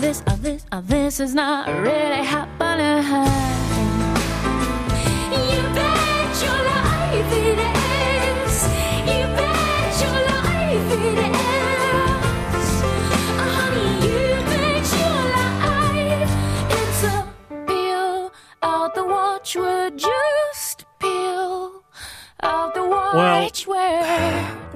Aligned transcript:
this, 0.00 0.22
this, 0.40 0.64
uh, 0.72 0.80
this 0.80 1.20
is 1.20 1.34
not 1.34 1.68
really 1.68 2.24
happening. 2.24 3.69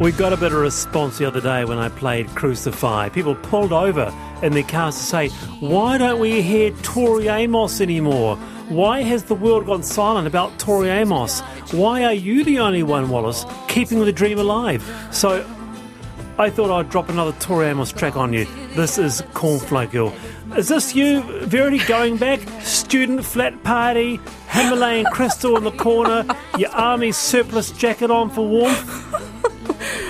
We 0.04 0.12
got 0.12 0.34
a 0.34 0.36
bit 0.36 0.52
of 0.52 0.58
response 0.58 1.16
the 1.16 1.24
other 1.24 1.40
day 1.40 1.64
when 1.64 1.78
I 1.78 1.88
played 1.88 2.28
Crucify. 2.34 3.08
People 3.08 3.34
pulled 3.36 3.72
over 3.72 4.12
in 4.42 4.52
their 4.52 4.62
cars 4.62 4.98
to 4.98 5.02
say, 5.02 5.28
Why 5.60 5.96
don't 5.96 6.20
we 6.20 6.42
hear 6.42 6.72
Tori 6.82 7.28
Amos 7.28 7.80
anymore? 7.80 8.36
Why 8.68 9.00
has 9.00 9.24
the 9.24 9.34
world 9.34 9.64
gone 9.64 9.82
silent 9.82 10.26
about 10.26 10.58
Tori 10.58 10.90
Amos? 10.90 11.40
Why 11.72 12.04
are 12.04 12.12
you 12.12 12.44
the 12.44 12.58
only 12.58 12.82
one, 12.82 13.08
Wallace, 13.08 13.46
keeping 13.66 13.98
the 13.98 14.12
dream 14.12 14.38
alive? 14.38 14.84
So 15.10 15.42
I 16.36 16.50
thought 16.50 16.70
I'd 16.70 16.90
drop 16.90 17.08
another 17.08 17.32
Tori 17.40 17.68
Amos 17.68 17.90
track 17.90 18.14
on 18.14 18.34
you. 18.34 18.44
This 18.74 18.98
is 18.98 19.22
Cornflake 19.32 19.92
Girl. 19.92 20.12
Is 20.54 20.68
this 20.68 20.94
you, 20.94 21.22
Verity, 21.46 21.78
going 21.78 22.18
back? 22.18 22.40
Student 22.60 23.24
flat 23.24 23.62
party, 23.62 24.20
Himalayan 24.48 25.06
crystal 25.06 25.56
in 25.56 25.64
the 25.64 25.70
corner, 25.70 26.26
your 26.58 26.70
army 26.72 27.10
surplus 27.10 27.70
jacket 27.70 28.10
on 28.10 28.28
for 28.28 28.46
warmth? 28.46 29.23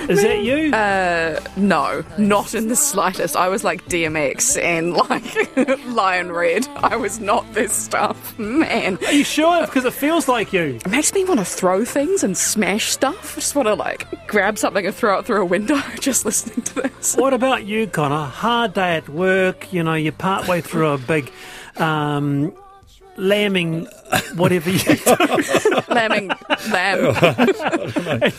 Is 0.09 0.21
that 0.21 0.43
you? 0.43 0.73
Uh, 0.73 1.39
no, 1.57 2.03
not 2.17 2.53
in 2.53 2.67
the 2.67 2.75
slightest. 2.75 3.35
I 3.35 3.47
was 3.47 3.63
like 3.63 3.85
DMX 3.85 4.61
and 4.61 4.93
like 4.93 5.85
Lion 5.87 6.31
Red. 6.31 6.67
I 6.75 6.95
was 6.95 7.19
not 7.19 7.51
this 7.53 7.73
stuff, 7.73 8.37
man. 8.37 8.97
Are 9.05 9.11
you 9.11 9.23
sure? 9.23 9.65
Because 9.65 9.85
it 9.85 9.93
feels 9.93 10.27
like 10.27 10.53
you. 10.53 10.79
It 10.85 10.89
makes 10.89 11.13
me 11.13 11.23
want 11.25 11.39
to 11.39 11.45
throw 11.45 11.85
things 11.85 12.23
and 12.23 12.37
smash 12.37 12.91
stuff. 12.91 13.33
I 13.37 13.39
just 13.39 13.55
want 13.55 13.67
to 13.67 13.73
like 13.73 14.27
grab 14.27 14.57
something 14.57 14.85
and 14.85 14.93
throw 14.95 15.19
it 15.19 15.25
through 15.25 15.41
a 15.41 15.45
window 15.45 15.79
just 15.99 16.25
listening 16.25 16.61
to 16.63 16.81
this. 16.81 17.15
What 17.15 17.33
about 17.33 17.65
you, 17.65 17.87
Conor? 17.87 18.25
Hard 18.25 18.73
day 18.73 18.97
at 18.97 19.09
work, 19.09 19.71
you 19.73 19.83
know, 19.83 19.95
you're 19.95 20.11
partway 20.11 20.61
through 20.61 20.89
a 20.89 20.97
big 20.97 21.31
um, 21.77 22.53
lambing, 23.17 23.85
whatever 24.35 24.69
you 24.69 24.79
do. 24.79 24.95
Lambing 25.89 26.29
lamb. 26.69 27.15
and 28.15 28.33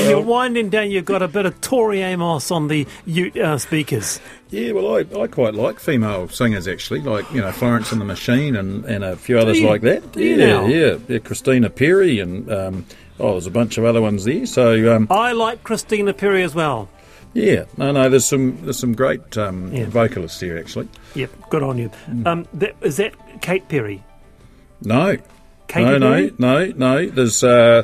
you're 0.00 0.20
winding 0.20 0.68
down, 0.68 0.90
you've 0.90 1.04
got 1.04 1.22
a 1.22 1.28
bit 1.28 1.46
of 1.46 1.58
Tori 1.60 2.00
Amos 2.00 2.50
on 2.50 2.68
the 2.68 2.86
u- 3.06 3.32
uh, 3.42 3.56
speakers. 3.58 4.20
Yeah, 4.50 4.72
well, 4.72 4.96
I, 4.96 5.20
I 5.20 5.26
quite 5.26 5.54
like 5.54 5.78
female 5.80 6.28
singers 6.28 6.66
actually, 6.68 7.00
like 7.00 7.30
you 7.32 7.40
know 7.40 7.52
Florence 7.52 7.92
and 7.92 8.00
the 8.00 8.04
Machine 8.04 8.56
and, 8.56 8.84
and 8.84 9.04
a 9.04 9.16
few 9.16 9.38
others 9.38 9.58
you? 9.60 9.66
like 9.66 9.82
that. 9.82 10.12
Do 10.12 10.22
you 10.22 10.36
yeah, 10.36 10.46
now? 10.46 10.66
yeah, 10.66 10.96
yeah, 11.08 11.18
Christina 11.18 11.70
Perri 11.70 12.20
and 12.20 12.50
um, 12.50 12.86
oh, 13.20 13.32
there's 13.32 13.46
a 13.46 13.50
bunch 13.50 13.78
of 13.78 13.84
other 13.84 14.00
ones 14.00 14.24
there. 14.24 14.46
So 14.46 14.94
um, 14.94 15.06
I 15.10 15.32
like 15.32 15.64
Christina 15.64 16.12
Perri 16.14 16.42
as 16.42 16.54
well. 16.54 16.88
yeah, 17.34 17.64
no, 17.76 17.92
no, 17.92 18.08
there's 18.08 18.24
some 18.26 18.58
there's 18.62 18.78
some 18.78 18.94
great 18.94 19.36
um, 19.36 19.72
Yeah. 19.74 19.86
vocalists 19.86 20.40
here 20.40 20.58
actually. 20.58 20.88
Yep, 21.14 21.30
good 21.50 21.62
on 21.62 21.78
you. 21.78 21.90
Um, 22.24 22.46
that, 22.54 22.74
is 22.82 22.96
that 22.98 23.14
Kate 23.42 23.68
Perry? 23.68 24.02
No, 24.82 25.16
no, 25.74 25.98
no, 25.98 26.30
no, 26.38 26.66
no. 26.66 27.06
There's 27.06 27.42
uh, 27.44 27.82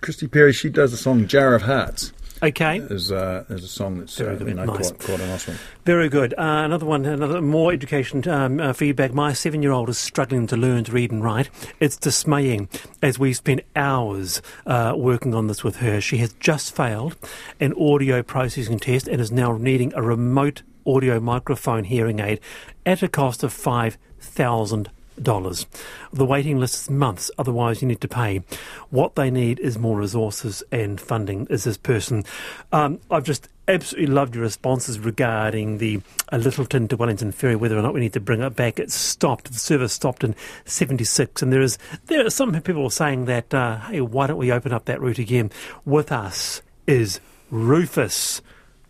Christy 0.00 0.28
Perry. 0.28 0.52
She 0.52 0.68
does 0.70 0.92
the 0.92 0.96
song 0.96 1.26
"Jar 1.26 1.54
of 1.54 1.62
Hearts." 1.62 2.12
Okay, 2.40 2.76
Is 2.78 3.10
uh, 3.10 3.44
is 3.48 3.64
a 3.64 3.68
song 3.68 3.98
that's 3.98 4.16
Very 4.16 4.36
uh, 4.36 4.38
good, 4.38 4.48
you 4.48 4.54
know 4.54 4.64
nice. 4.66 4.92
quite 4.92 5.00
quite 5.00 5.20
a 5.20 5.26
nice 5.26 5.48
one. 5.48 5.56
very 5.84 6.08
good. 6.08 6.34
Uh, 6.34 6.62
another 6.64 6.86
one, 6.86 7.04
another 7.04 7.40
more 7.42 7.72
education 7.72 8.28
um, 8.28 8.60
uh, 8.60 8.72
feedback. 8.72 9.12
My 9.12 9.32
seven-year-old 9.32 9.88
is 9.88 9.98
struggling 9.98 10.46
to 10.46 10.56
learn 10.56 10.84
to 10.84 10.92
read 10.92 11.10
and 11.10 11.24
write. 11.24 11.50
It's 11.80 11.96
dismaying 11.96 12.68
as 13.02 13.18
we 13.18 13.32
spent 13.32 13.62
hours 13.74 14.40
uh, 14.66 14.94
working 14.96 15.34
on 15.34 15.48
this 15.48 15.64
with 15.64 15.78
her. 15.78 16.00
She 16.00 16.18
has 16.18 16.32
just 16.34 16.76
failed 16.76 17.16
an 17.58 17.72
audio 17.74 18.22
processing 18.22 18.78
test 18.78 19.08
and 19.08 19.20
is 19.20 19.32
now 19.32 19.56
needing 19.56 19.92
a 19.94 20.02
remote 20.02 20.62
audio 20.86 21.18
microphone 21.18 21.82
hearing 21.82 22.20
aid 22.20 22.38
at 22.86 23.02
a 23.02 23.08
cost 23.08 23.42
of 23.42 23.52
five 23.52 23.98
thousand. 24.20 24.90
The 25.24 26.24
waiting 26.24 26.58
list 26.58 26.74
is 26.74 26.90
months, 26.90 27.30
otherwise 27.38 27.82
you 27.82 27.88
need 27.88 28.00
to 28.00 28.08
pay. 28.08 28.42
What 28.90 29.14
they 29.14 29.30
need 29.30 29.58
is 29.60 29.78
more 29.78 29.96
resources 29.96 30.62
and 30.72 31.00
funding. 31.00 31.46
Is 31.50 31.64
this 31.64 31.76
person? 31.76 32.24
Um, 32.72 33.00
I've 33.10 33.24
just 33.24 33.48
absolutely 33.68 34.12
loved 34.12 34.34
your 34.34 34.42
responses 34.42 34.98
regarding 34.98 35.78
the 35.78 36.00
uh, 36.32 36.38
Lyttelton 36.38 36.88
to 36.88 36.96
Wellington 36.96 37.32
ferry. 37.32 37.54
Whether 37.54 37.78
or 37.78 37.82
not 37.82 37.94
we 37.94 38.00
need 38.00 38.14
to 38.14 38.20
bring 38.20 38.40
it 38.40 38.56
back, 38.56 38.78
it 38.78 38.90
stopped. 38.90 39.52
The 39.52 39.58
service 39.58 39.92
stopped 39.92 40.24
in 40.24 40.34
'76, 40.64 41.42
and 41.42 41.52
there 41.52 41.60
is 41.60 41.78
there 42.06 42.26
are 42.26 42.30
some 42.30 42.58
people 42.60 42.90
saying 42.90 43.26
that 43.26 43.52
uh, 43.54 43.78
hey, 43.80 44.00
why 44.00 44.26
don't 44.26 44.38
we 44.38 44.50
open 44.50 44.72
up 44.72 44.86
that 44.86 45.00
route 45.00 45.18
again? 45.18 45.50
With 45.84 46.10
us 46.10 46.62
is 46.86 47.20
Rufus. 47.50 48.40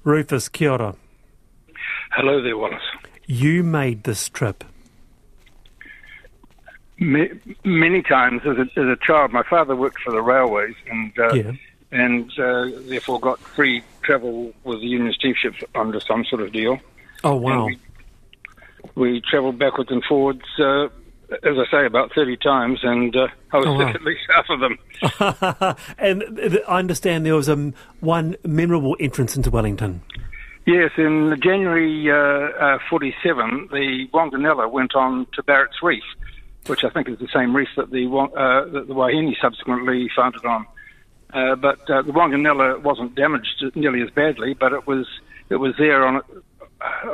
Rufus, 0.05 0.49
kia 0.49 0.71
ora. 0.71 0.95
Hello 2.13 2.43
there, 2.43 2.57
Wallace. 2.57 2.81
You 3.27 3.63
made 3.63 4.05
this 4.05 4.29
trip. 4.29 4.65
Ma- 7.01 7.27
many 7.65 8.03
times 8.03 8.43
as 8.45 8.57
a, 8.59 8.63
as 8.81 8.87
a 8.87 8.97
child, 9.01 9.33
my 9.33 9.43
father 9.49 9.77
worked 9.77 10.01
for 10.03 10.11
the 10.13 10.21
railways 10.23 10.75
and 10.91 11.17
uh, 11.19 11.33
Yeah. 11.33 11.53
and 11.93 12.31
uh, 12.39 12.67
therefore 12.89 13.21
got 13.21 13.39
free 13.39 13.83
travel 14.03 14.53
with 14.65 14.81
the 14.81 14.87
Union 14.87 15.13
steamships 15.13 15.59
under 15.75 16.01
some 16.01 16.25
sort 16.25 16.43
of 16.43 16.53
deal. 16.53 16.79
Oh 17.25 17.37
wow. 17.37 17.67
we- 17.67 17.79
We 18.95 19.21
travelled 19.21 19.59
backwards 19.59 19.91
and 19.93 20.03
forwards, 20.05 20.43
uh, 20.59 20.85
as 21.45 21.57
I 21.59 21.65
say, 21.71 21.87
about 21.87 22.13
30 22.15 22.37
times, 22.39 22.81
and 22.83 23.15
uh, 23.15 23.29
I 23.53 23.57
was 23.59 23.67
Oh, 23.67 23.73
wow. 23.75 23.89
at 23.95 24.03
least 24.03 24.23
half 24.35 24.47
of 24.51 24.61
them. 24.61 24.79
and 25.99 26.25
th- 26.37 26.63
I 26.67 26.79
understand 26.79 27.25
there 27.27 27.35
was 27.37 27.49
um, 27.49 27.75
one 28.01 28.35
memorable 28.45 28.97
entrance 28.99 29.37
into 29.37 29.51
Wellington. 29.51 30.03
Yes, 30.67 30.91
in 30.97 31.37
January 31.43 32.11
uh, 32.11 32.15
uh, 32.59 32.79
47, 32.91 33.69
the 33.71 34.07
Wanganella 34.13 34.71
went 34.71 34.95
on 34.95 35.27
to 35.35 35.43
Barrett's 35.43 35.83
Reef, 35.83 36.03
which 36.69 36.85
I 36.85 36.91
think 36.91 37.09
is 37.09 37.19
the 37.19 37.29
same 37.29 37.55
reef 37.55 37.69
that 37.77 37.91
the, 37.91 38.07
uh, 38.07 38.71
that 38.73 38.87
the 38.87 39.35
subsequently 39.41 40.11
founded 40.15 40.45
on. 40.45 40.67
Uh, 41.33 41.57
but 41.57 41.81
uh, 41.91 42.03
the 42.03 42.13
Wanganella 42.13 42.81
wasn't 42.83 43.15
damaged 43.15 43.65
nearly 43.75 44.01
as 44.03 44.11
badly, 44.11 44.55
but 44.55 44.73
it 44.73 44.87
was 44.87 45.07
it 45.51 45.57
was 45.57 45.75
there 45.79 46.07
on 46.07 46.23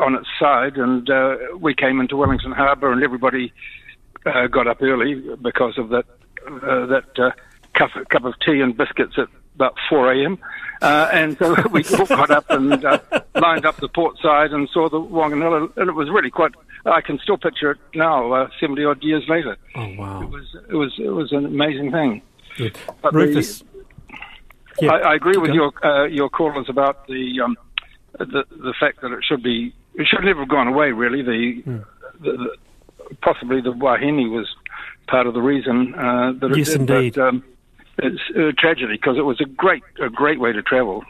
on 0.01 0.15
its 0.15 0.29
side, 0.39 0.77
and 0.77 1.09
uh, 1.11 1.37
we 1.59 1.75
came 1.75 2.01
into 2.01 2.17
Wellington 2.17 2.53
Harbour, 2.53 2.93
and 2.93 3.03
everybody 3.03 3.53
uh, 4.27 4.47
got 4.47 4.67
up 4.67 4.83
early 4.83 5.15
because 5.43 5.79
of 5.79 5.89
that 5.89 6.05
uh, 6.47 6.87
that 6.87 7.19
uh, 7.19 7.31
cup, 7.75 7.91
cup 8.09 8.25
of 8.25 8.35
tea 8.41 8.61
and 8.61 8.77
biscuits 8.77 9.15
at 9.19 9.29
about 9.55 9.75
4 9.89 10.12
a.m. 10.12 10.39
Uh, 10.83 11.09
and 11.12 11.37
so 11.39 11.55
we 11.71 11.85
all 11.99 12.06
got 12.06 12.31
up 12.31 12.47
and 12.51 12.85
uh, 12.85 12.99
lined 13.37 13.65
up 13.65 13.77
the 13.77 13.89
port 13.89 14.19
side 14.19 14.53
and 14.53 14.69
saw 14.73 14.89
the 14.89 15.01
Wanganella, 15.01 15.75
and 15.77 15.89
it 15.89 15.93
was 15.95 16.09
really 16.11 16.31
quite. 16.31 16.53
I 16.87 17.01
can 17.01 17.19
still 17.23 17.39
picture 17.39 17.71
it 17.71 17.79
now, 17.95 18.31
uh, 18.33 18.49
70 18.61 18.85
odd 18.85 19.03
years 19.03 19.25
later. 19.29 19.56
Oh 19.75 19.95
wow. 19.97 20.23
It 20.23 20.29
was 20.31 20.56
it 20.69 20.75
was 20.75 20.93
it 20.99 21.09
was 21.09 21.33
an 21.33 21.47
amazing 21.47 21.91
thing. 21.93 22.21
But 23.03 23.12
the- 23.12 23.19
Rufus. 23.19 23.62
Yeah, 24.81 24.91
I, 24.93 25.12
I 25.12 25.15
agree 25.15 25.37
with 25.37 25.51
go. 25.51 25.55
your 25.55 25.87
uh, 25.87 26.05
your 26.07 26.29
callers 26.29 26.67
about 26.69 27.07
the 27.07 27.41
um, 27.45 27.57
the 28.19 28.45
the 28.50 28.75
fact 28.79 29.00
that 29.03 29.12
it 29.12 29.21
should 29.25 29.43
be 29.43 29.73
it 29.95 30.07
should 30.09 30.25
never 30.25 30.41
have 30.41 30.49
gone 30.49 30.67
away. 30.69 30.91
Really, 30.91 31.23
the, 31.23 31.62
Hmm. 31.62 31.79
the, 32.21 32.33
the 32.33 32.57
possibly 33.23 33.61
the 33.61 33.71
Wahine 33.73 34.31
was 34.33 34.49
part 35.07 35.27
of 35.29 35.35
the 35.35 35.41
reason 35.41 35.95
uh, 35.95 36.33
that 36.41 36.50
it 36.50 36.59
Yes, 36.59 36.73
did. 36.73 36.81
indeed. 36.91 37.15
But, 37.15 37.29
um, 37.29 37.45
it's 37.99 38.20
a 38.37 38.52
tragedy 38.52 38.94
because 38.94 39.17
it 39.19 39.23
was 39.25 39.41
a 39.41 39.44
great 39.46 39.82
a 40.00 40.08
great 40.08 40.41
way 40.41 40.52
to 40.52 40.62
travel. 40.62 41.05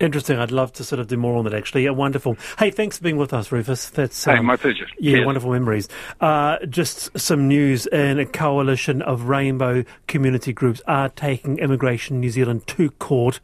Interesting. 0.00 0.38
I'd 0.38 0.50
love 0.50 0.72
to 0.74 0.84
sort 0.84 0.98
of 1.00 1.06
do 1.06 1.16
more 1.16 1.36
on 1.36 1.44
that. 1.44 1.54
Actually, 1.54 1.84
yeah, 1.84 1.90
wonderful. 1.90 2.36
Hey, 2.58 2.70
thanks 2.70 2.96
for 2.98 3.04
being 3.04 3.18
with 3.18 3.32
us, 3.32 3.52
Rufus. 3.52 3.90
That's 3.90 4.24
Hey, 4.24 4.38
um, 4.38 4.46
my 4.46 4.56
pleasure. 4.56 4.86
Yeah, 4.98 5.18
Yes. 5.18 5.26
wonderful 5.26 5.52
memories. 5.52 5.88
Uh, 6.20 6.56
just 6.68 7.16
some 7.18 7.46
news: 7.46 7.86
and 7.88 8.18
a 8.18 8.26
coalition 8.26 9.02
of 9.02 9.28
rainbow 9.28 9.84
community 10.08 10.52
groups 10.52 10.80
are 10.88 11.08
taking 11.10 11.58
Immigration 11.58 12.18
New 12.20 12.30
Zealand 12.30 12.66
to 12.68 12.90
court 12.92 13.38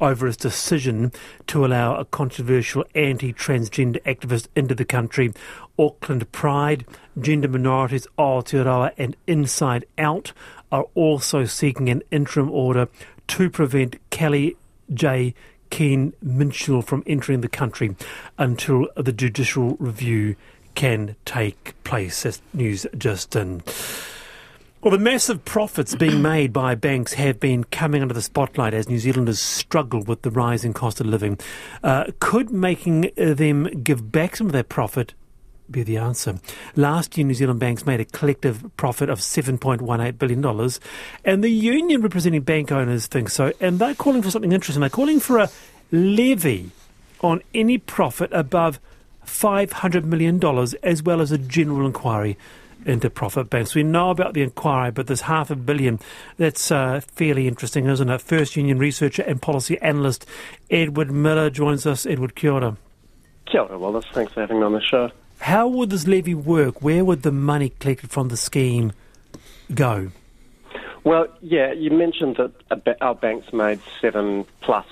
over 0.00 0.26
its 0.26 0.38
decision 0.38 1.12
to 1.46 1.64
allow 1.64 1.94
a 1.94 2.06
controversial 2.06 2.82
anti-transgender 2.94 4.02
activist 4.04 4.46
into 4.56 4.74
the 4.74 4.84
country. 4.86 5.30
Auckland 5.78 6.32
Pride, 6.32 6.86
Gender 7.20 7.48
Minorities 7.48 8.06
Aotearoa 8.18 8.92
and 8.96 9.14
Inside 9.26 9.84
Out 9.98 10.32
are 10.72 10.86
also 10.94 11.44
seeking 11.44 11.88
an 11.88 12.02
interim 12.10 12.50
order 12.50 12.88
to 13.28 13.50
prevent 13.50 13.96
Kelly 14.10 14.56
J. 14.92 15.34
Keen 15.70 16.12
Minshall 16.24 16.84
from 16.84 17.02
entering 17.06 17.40
the 17.40 17.48
country 17.48 17.94
until 18.38 18.88
the 18.96 19.12
judicial 19.12 19.76
review 19.78 20.36
can 20.74 21.16
take 21.24 21.74
place. 21.84 22.22
That's 22.22 22.42
news 22.52 22.86
just 22.96 23.36
in. 23.36 23.62
Well, 24.82 24.92
the 24.92 24.98
massive 24.98 25.44
profits 25.44 25.94
being 25.94 26.22
made 26.34 26.52
by 26.52 26.74
banks 26.74 27.12
have 27.14 27.38
been 27.38 27.64
coming 27.64 28.02
under 28.02 28.14
the 28.14 28.22
spotlight 28.22 28.72
as 28.72 28.88
New 28.88 28.98
Zealanders 28.98 29.38
struggle 29.38 30.02
with 30.02 30.22
the 30.22 30.30
rising 30.30 30.72
cost 30.72 31.00
of 31.00 31.06
living. 31.06 31.38
Uh, 31.82 32.04
could 32.18 32.50
making 32.50 33.10
them 33.16 33.64
give 33.82 34.10
back 34.10 34.36
some 34.36 34.46
of 34.46 34.52
their 34.52 34.62
profit 34.62 35.14
be 35.72 35.82
the 35.82 35.96
answer? 35.96 36.38
Last 36.76 37.16
year, 37.16 37.26
New 37.26 37.34
Zealand 37.34 37.60
banks 37.60 37.86
made 37.86 38.00
a 38.00 38.04
collective 38.04 38.64
profit 38.76 39.08
of 39.10 39.20
$7.18 39.20 40.18
billion, 40.18 40.70
and 41.24 41.44
the 41.44 41.50
union 41.50 42.02
representing 42.02 42.42
bank 42.42 42.72
owners 42.72 43.06
think 43.06 43.30
so, 43.30 43.52
and 43.60 43.78
they're 43.78 43.94
calling 43.94 44.22
for 44.22 44.30
something 44.30 44.52
interesting. 44.52 44.80
They're 44.80 44.90
calling 44.90 45.20
for 45.20 45.38
a 45.38 45.50
levy 45.92 46.70
on 47.20 47.42
any 47.54 47.78
profit 47.78 48.32
above 48.32 48.80
$500 49.26 50.04
million, 50.04 50.40
as 50.82 51.02
well 51.02 51.20
as 51.20 51.32
a 51.32 51.38
general 51.38 51.86
inquiry 51.86 52.36
into 52.86 53.10
profit 53.10 53.50
banks. 53.50 53.74
We 53.74 53.82
know 53.82 54.10
about 54.10 54.34
the 54.34 54.42
inquiry, 54.42 54.90
but 54.90 55.06
there's 55.06 55.22
half 55.22 55.50
a 55.50 55.56
billion. 55.56 56.00
That's 56.36 56.70
uh, 56.70 57.00
fairly 57.14 57.46
interesting, 57.46 57.86
isn't 57.86 58.08
it? 58.08 58.20
First 58.20 58.56
Union 58.56 58.78
researcher 58.78 59.22
and 59.22 59.40
policy 59.40 59.78
analyst 59.80 60.26
Edward 60.70 61.10
Miller 61.10 61.50
joins 61.50 61.86
us. 61.86 62.06
Edward, 62.06 62.34
kia 62.34 62.52
ora. 62.52 62.76
Kia 63.46 63.62
ora, 63.62 63.78
Wallace. 63.78 64.06
Thanks 64.12 64.32
for 64.32 64.40
having 64.40 64.60
me 64.60 64.66
on 64.66 64.72
the 64.72 64.80
show. 64.80 65.10
How 65.40 65.66
would 65.68 65.90
this 65.90 66.06
levy 66.06 66.34
work? 66.34 66.82
Where 66.82 67.04
would 67.04 67.22
the 67.22 67.32
money 67.32 67.70
collected 67.80 68.10
from 68.10 68.28
the 68.28 68.36
scheme 68.36 68.92
go? 69.74 70.10
Well, 71.02 71.28
yeah, 71.40 71.72
you 71.72 71.90
mentioned 71.90 72.36
that 72.36 72.96
our 73.00 73.14
banks 73.14 73.52
made 73.52 73.80
seven 74.00 74.44
plus 74.60 74.86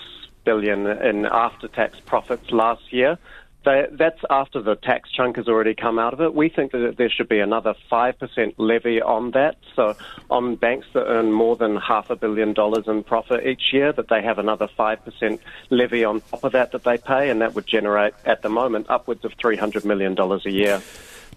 billion 0.45 0.87
in 0.87 1.27
after-tax 1.27 2.01
profits 2.01 2.51
last 2.51 2.93
year. 2.93 3.19
They, 3.65 3.87
that's 3.91 4.21
after 4.31 4.63
the 4.63 4.77
tax 4.77 5.11
chunk 5.11 5.37
has 5.37 5.49
already 5.49 5.75
come 5.75 5.99
out 5.99 6.13
of 6.13 6.21
it. 6.21 6.33
We 6.33 6.49
think 6.49 6.73
that 6.73 6.95
there 6.97 7.11
should 7.11 7.29
be 7.29 7.41
another 7.41 7.75
5% 7.91 8.55
levy 8.57 9.03
on 9.03 9.33
that. 9.33 9.57
So, 9.75 9.97
on 10.31 10.55
banks 10.55 10.87
that 10.95 11.05
earn 11.07 11.33
more 11.33 11.57
than 11.57 11.77
half 11.77 12.09
a 12.11 12.17
billion 12.17 12.55
dollars 12.55 12.87
in 12.87 13.03
profit 13.03 13.47
each 13.47 13.73
year, 13.73 13.93
that 13.93 14.09
they 14.09 14.23
have 14.23 14.39
another 14.39 14.69
5% 14.79 15.39
levy 15.71 16.05
on 16.05 16.21
top 16.21 16.45
of 16.45 16.53
that 16.53 16.73
that 16.73 16.85
they 16.85 16.99
pay, 16.99 17.31
and 17.31 17.41
that 17.43 17.55
would 17.55 17.67
generate, 17.67 18.15
at 18.25 18.43
the 18.43 18.49
moment, 18.49 18.87
upwards 18.89 19.25
of 19.25 19.37
$300 19.37 19.85
million 19.85 20.17
a 20.19 20.51
year. 20.51 20.81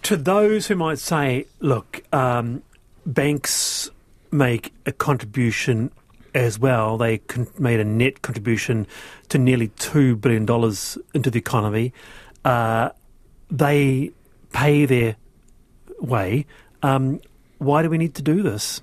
To 0.03 0.15
those 0.15 0.67
who 0.67 0.75
might 0.75 1.00
say, 1.00 1.47
look, 1.59 2.03
um, 2.13 2.62
banks 3.06 3.89
make 4.31 4.74
a 4.85 4.91
contribution 4.91 5.91
as 6.33 6.59
well. 6.59 6.97
They 6.97 7.19
con- 7.19 7.47
made 7.57 7.79
a 7.79 7.83
net 7.83 8.21
contribution 8.21 8.87
to 9.29 9.37
nearly 9.37 9.69
$2 9.69 10.19
billion 10.19 10.43
into 11.13 11.31
the 11.31 11.39
economy. 11.39 11.93
Uh, 12.43 12.89
they 13.49 14.11
pay 14.53 14.85
their 14.85 15.15
way. 15.99 16.45
Um, 16.83 17.21
why 17.57 17.83
do 17.83 17.89
we 17.89 17.97
need 17.97 18.15
to 18.15 18.21
do 18.21 18.41
this? 18.41 18.81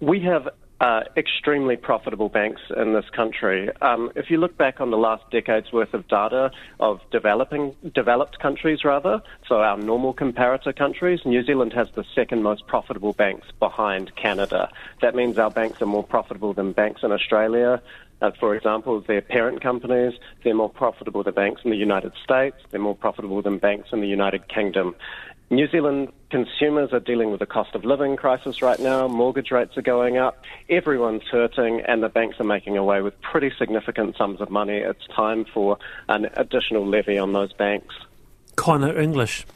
We 0.00 0.20
have 0.20 0.48
uh, 0.80 1.00
extremely 1.16 1.76
profitable 1.76 2.28
banks 2.28 2.60
in 2.76 2.92
this 2.92 3.08
country. 3.10 3.70
Um, 3.80 4.12
if 4.14 4.30
you 4.30 4.38
look 4.38 4.56
back 4.58 4.80
on 4.80 4.90
the 4.90 4.98
last 4.98 5.24
decade's 5.30 5.72
worth 5.72 5.94
of 5.94 6.06
data 6.08 6.50
of 6.80 7.00
developing 7.10 7.74
developed 7.94 8.38
countries, 8.38 8.84
rather, 8.84 9.22
so 9.48 9.60
our 9.60 9.78
normal 9.78 10.12
comparator 10.12 10.76
countries, 10.76 11.20
New 11.24 11.42
Zealand 11.44 11.72
has 11.72 11.88
the 11.94 12.04
second 12.14 12.42
most 12.42 12.66
profitable 12.66 13.14
banks 13.14 13.46
behind 13.58 14.14
Canada. 14.16 14.70
That 15.00 15.14
means 15.14 15.38
our 15.38 15.50
banks 15.50 15.80
are 15.80 15.86
more 15.86 16.04
profitable 16.04 16.52
than 16.52 16.72
banks 16.72 17.02
in 17.02 17.10
Australia. 17.10 17.80
Uh, 18.22 18.30
for 18.40 18.54
example, 18.54 19.00
their 19.00 19.20
parent 19.20 19.62
companies, 19.62 20.14
they're 20.42 20.54
more 20.54 20.70
profitable 20.70 21.22
than 21.22 21.34
banks 21.34 21.60
in 21.64 21.70
the 21.70 21.76
United 21.76 22.12
States, 22.24 22.56
they're 22.70 22.80
more 22.80 22.96
profitable 22.96 23.42
than 23.42 23.58
banks 23.58 23.90
in 23.92 24.00
the 24.00 24.08
United 24.08 24.48
Kingdom. 24.48 24.94
New 25.48 25.68
Zealand 25.68 26.12
consumers 26.30 26.92
are 26.92 27.00
dealing 27.00 27.30
with 27.30 27.40
a 27.40 27.46
cost 27.46 27.74
of 27.76 27.84
living 27.84 28.16
crisis 28.16 28.62
right 28.62 28.80
now. 28.80 29.06
Mortgage 29.06 29.52
rates 29.52 29.76
are 29.76 29.82
going 29.82 30.16
up. 30.16 30.44
Everyone's 30.68 31.22
hurting, 31.30 31.82
and 31.82 32.02
the 32.02 32.08
banks 32.08 32.40
are 32.40 32.44
making 32.44 32.76
away 32.76 33.00
with 33.00 33.20
pretty 33.20 33.52
significant 33.56 34.16
sums 34.16 34.40
of 34.40 34.50
money. 34.50 34.78
It's 34.78 35.06
time 35.14 35.44
for 35.44 35.78
an 36.08 36.28
additional 36.34 36.84
levy 36.84 37.16
on 37.16 37.32
those 37.32 37.52
banks. 37.52 37.94
Conor 38.56 38.98
English. 38.98 39.46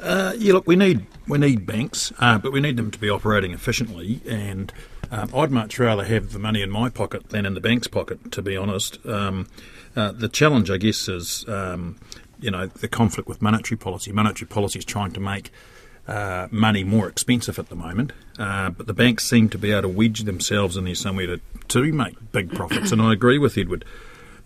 Uh, 0.00 0.32
yeah, 0.38 0.52
look, 0.52 0.66
we 0.66 0.76
need 0.76 1.06
we 1.26 1.38
need 1.38 1.66
banks, 1.66 2.12
uh, 2.20 2.38
but 2.38 2.52
we 2.52 2.60
need 2.60 2.76
them 2.76 2.90
to 2.90 2.98
be 2.98 3.10
operating 3.10 3.52
efficiently. 3.52 4.20
And 4.28 4.72
um, 5.10 5.34
I'd 5.34 5.50
much 5.50 5.78
rather 5.78 6.04
have 6.04 6.32
the 6.32 6.38
money 6.38 6.62
in 6.62 6.70
my 6.70 6.88
pocket 6.88 7.30
than 7.30 7.46
in 7.46 7.54
the 7.54 7.60
bank's 7.60 7.88
pocket, 7.88 8.30
to 8.32 8.42
be 8.42 8.56
honest. 8.56 9.04
Um, 9.04 9.48
uh, 9.96 10.12
the 10.12 10.28
challenge, 10.28 10.70
I 10.70 10.76
guess, 10.78 11.08
is 11.08 11.44
um, 11.48 11.96
you 12.42 12.50
know 12.50 12.66
the 12.66 12.88
conflict 12.88 13.28
with 13.28 13.40
monetary 13.40 13.78
policy. 13.78 14.12
Monetary 14.12 14.48
policy 14.48 14.78
is 14.80 14.84
trying 14.84 15.12
to 15.12 15.20
make 15.20 15.50
uh, 16.08 16.48
money 16.50 16.84
more 16.84 17.08
expensive 17.08 17.58
at 17.58 17.68
the 17.68 17.76
moment, 17.76 18.12
uh, 18.38 18.70
but 18.70 18.86
the 18.86 18.94
banks 18.94 19.24
seem 19.28 19.48
to 19.48 19.58
be 19.58 19.70
able 19.70 19.82
to 19.82 19.88
wedge 19.88 20.24
themselves 20.24 20.76
in 20.76 20.84
there 20.84 20.94
somewhere 20.94 21.26
to 21.26 21.40
to 21.68 21.92
make 21.92 22.14
big 22.32 22.52
profits. 22.52 22.92
and 22.92 23.00
I 23.00 23.12
agree 23.12 23.38
with 23.38 23.56
Edward. 23.56 23.84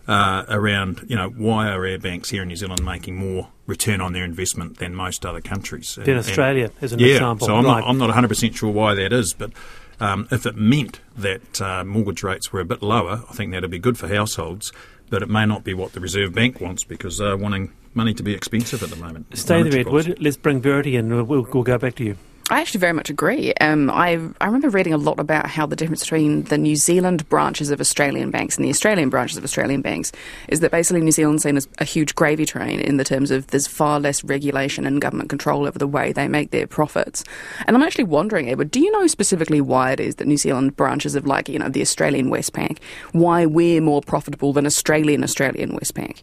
Uh, 0.08 0.44
around, 0.48 1.04
you 1.08 1.16
know, 1.16 1.30
why 1.30 1.66
are 1.68 1.84
our 1.84 1.98
banks 1.98 2.30
here 2.30 2.42
in 2.42 2.46
New 2.46 2.54
Zealand 2.54 2.80
making 2.84 3.16
more 3.16 3.48
return 3.66 4.00
on 4.00 4.12
their 4.12 4.22
investment 4.22 4.78
than 4.78 4.94
most 4.94 5.26
other 5.26 5.40
countries? 5.40 5.98
In 5.98 6.16
Australia, 6.16 6.70
as 6.80 6.92
an 6.92 7.00
yeah, 7.00 7.14
example. 7.14 7.48
so 7.48 7.56
I'm 7.56 7.64
Right. 7.64 7.80
not, 7.80 7.88
I'm 7.90 7.98
not 7.98 8.10
100% 8.14 8.54
sure 8.54 8.70
why 8.70 8.94
that 8.94 9.12
is, 9.12 9.34
but 9.34 9.50
um, 9.98 10.28
if 10.30 10.46
it 10.46 10.54
meant 10.54 11.00
that 11.16 11.60
uh, 11.60 11.82
mortgage 11.82 12.22
rates 12.22 12.52
were 12.52 12.60
a 12.60 12.64
bit 12.64 12.84
lower, 12.84 13.24
I 13.28 13.32
think 13.32 13.50
that'd 13.50 13.68
be 13.68 13.80
good 13.80 13.98
for 13.98 14.06
households, 14.06 14.72
but 15.10 15.22
it 15.22 15.28
may 15.28 15.46
not 15.46 15.64
be 15.64 15.74
what 15.74 15.92
the 15.92 16.00
Reserve 16.00 16.34
Bank 16.34 16.60
wants 16.60 16.84
because 16.84 17.18
they're 17.18 17.36
wanting 17.36 17.72
money 17.94 18.14
to 18.14 18.22
be 18.22 18.34
expensive 18.34 18.82
at 18.82 18.90
the 18.90 18.96
moment. 18.96 19.26
Stay 19.36 19.62
there, 19.62 19.80
Edward. 19.80 20.20
Let's 20.20 20.36
bring 20.36 20.60
Verity 20.60 20.96
in. 20.96 21.08
We'll, 21.12 21.24
we'll, 21.24 21.46
we'll 21.52 21.62
go 21.62 21.78
back 21.78 21.94
to 21.96 22.04
you. 22.04 22.16
I 22.48 22.60
actually 22.60 22.78
very 22.78 22.92
much 22.92 23.10
agree. 23.10 23.52
Um, 23.54 23.90
I 23.90 24.20
I 24.40 24.46
remember 24.46 24.68
reading 24.68 24.92
a 24.92 24.98
lot 24.98 25.18
about 25.18 25.48
how 25.48 25.66
the 25.66 25.74
difference 25.74 26.02
between 26.02 26.44
the 26.44 26.56
New 26.56 26.76
Zealand 26.76 27.28
branches 27.28 27.70
of 27.70 27.80
Australian 27.80 28.30
banks 28.30 28.56
and 28.56 28.64
the 28.64 28.70
Australian 28.70 29.08
branches 29.10 29.36
of 29.36 29.42
Australian 29.42 29.82
banks 29.82 30.12
is 30.46 30.60
that 30.60 30.70
basically 30.70 31.00
New 31.00 31.10
Zealand's 31.10 31.42
seen 31.42 31.56
as 31.56 31.66
a 31.78 31.84
huge 31.84 32.14
gravy 32.14 32.46
train 32.46 32.78
in 32.78 32.98
the 32.98 33.04
terms 33.04 33.32
of 33.32 33.48
there's 33.48 33.66
far 33.66 33.98
less 33.98 34.22
regulation 34.22 34.86
and 34.86 35.00
government 35.00 35.28
control 35.28 35.66
over 35.66 35.76
the 35.76 35.88
way 35.88 36.12
they 36.12 36.28
make 36.28 36.52
their 36.52 36.68
profits. 36.68 37.24
And 37.66 37.76
I'm 37.76 37.82
actually 37.82 38.04
wondering, 38.04 38.48
Edward, 38.48 38.70
do 38.70 38.78
you 38.78 38.92
know 38.92 39.08
specifically 39.08 39.60
why 39.60 39.90
it 39.90 39.98
is 39.98 40.14
that 40.16 40.28
New 40.28 40.36
Zealand 40.36 40.76
branches 40.76 41.16
of 41.16 41.26
like 41.26 41.48
you 41.48 41.58
know 41.58 41.68
the 41.68 41.82
Australian 41.82 42.30
Westpac, 42.30 42.78
why 43.10 43.44
we're 43.44 43.80
more 43.80 44.02
profitable 44.02 44.52
than 44.52 44.66
Australian 44.66 45.24
Australian 45.24 45.76
Westpac? 45.76 46.22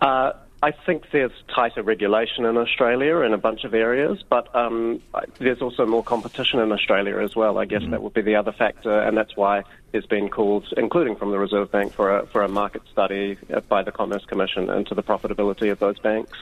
Uh, 0.00 0.32
I 0.64 0.70
think 0.70 1.10
there's 1.12 1.30
tighter 1.54 1.82
regulation 1.82 2.46
in 2.46 2.56
Australia 2.56 3.18
in 3.18 3.34
a 3.34 3.36
bunch 3.36 3.64
of 3.64 3.74
areas, 3.74 4.24
but 4.30 4.48
um, 4.56 5.02
there's 5.38 5.60
also 5.60 5.84
more 5.84 6.02
competition 6.02 6.58
in 6.58 6.72
Australia 6.72 7.18
as 7.18 7.36
well. 7.36 7.58
I 7.58 7.66
guess 7.66 7.82
that 7.90 8.02
would 8.02 8.14
be 8.14 8.22
the 8.22 8.36
other 8.36 8.50
factor, 8.50 8.98
and 8.98 9.14
that's 9.14 9.36
why 9.36 9.64
there's 9.92 10.06
been 10.06 10.30
calls, 10.30 10.72
including 10.78 11.16
from 11.16 11.32
the 11.32 11.38
Reserve 11.38 11.70
Bank, 11.70 11.92
for 11.92 12.16
a, 12.16 12.26
for 12.28 12.42
a 12.42 12.48
market 12.48 12.80
study 12.90 13.36
uh, 13.52 13.60
by 13.60 13.82
the 13.82 13.92
Commerce 13.92 14.24
Commission 14.24 14.70
into 14.70 14.94
the 14.94 15.02
profitability 15.02 15.70
of 15.70 15.80
those 15.80 15.98
banks. 15.98 16.32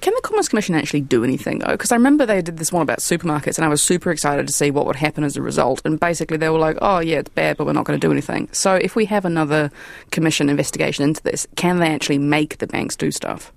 Can 0.00 0.12
the 0.12 0.22
Commerce 0.22 0.48
Commission 0.48 0.74
actually 0.74 1.02
do 1.02 1.22
anything 1.22 1.60
though? 1.60 1.70
Because 1.70 1.92
I 1.92 1.94
remember 1.94 2.26
they 2.26 2.42
did 2.42 2.58
this 2.58 2.72
one 2.72 2.82
about 2.82 2.98
supermarkets, 2.98 3.58
and 3.58 3.64
I 3.64 3.68
was 3.68 3.80
super 3.80 4.10
excited 4.10 4.48
to 4.48 4.52
see 4.52 4.72
what 4.72 4.86
would 4.86 4.96
happen 4.96 5.22
as 5.22 5.36
a 5.36 5.42
result. 5.42 5.82
And 5.84 6.00
basically, 6.00 6.36
they 6.36 6.48
were 6.48 6.58
like, 6.58 6.78
"Oh 6.82 6.98
yeah, 6.98 7.18
it's 7.18 7.30
bad, 7.30 7.56
but 7.56 7.64
we're 7.64 7.74
not 7.74 7.84
going 7.84 8.00
to 8.00 8.04
do 8.04 8.10
anything." 8.10 8.48
So, 8.50 8.74
if 8.74 8.96
we 8.96 9.04
have 9.04 9.24
another 9.24 9.70
commission 10.10 10.48
investigation 10.48 11.04
into 11.04 11.22
this, 11.22 11.46
can 11.54 11.78
they 11.78 11.94
actually 11.94 12.18
make 12.18 12.58
the 12.58 12.66
banks 12.66 12.96
do 12.96 13.12
stuff? 13.12 13.52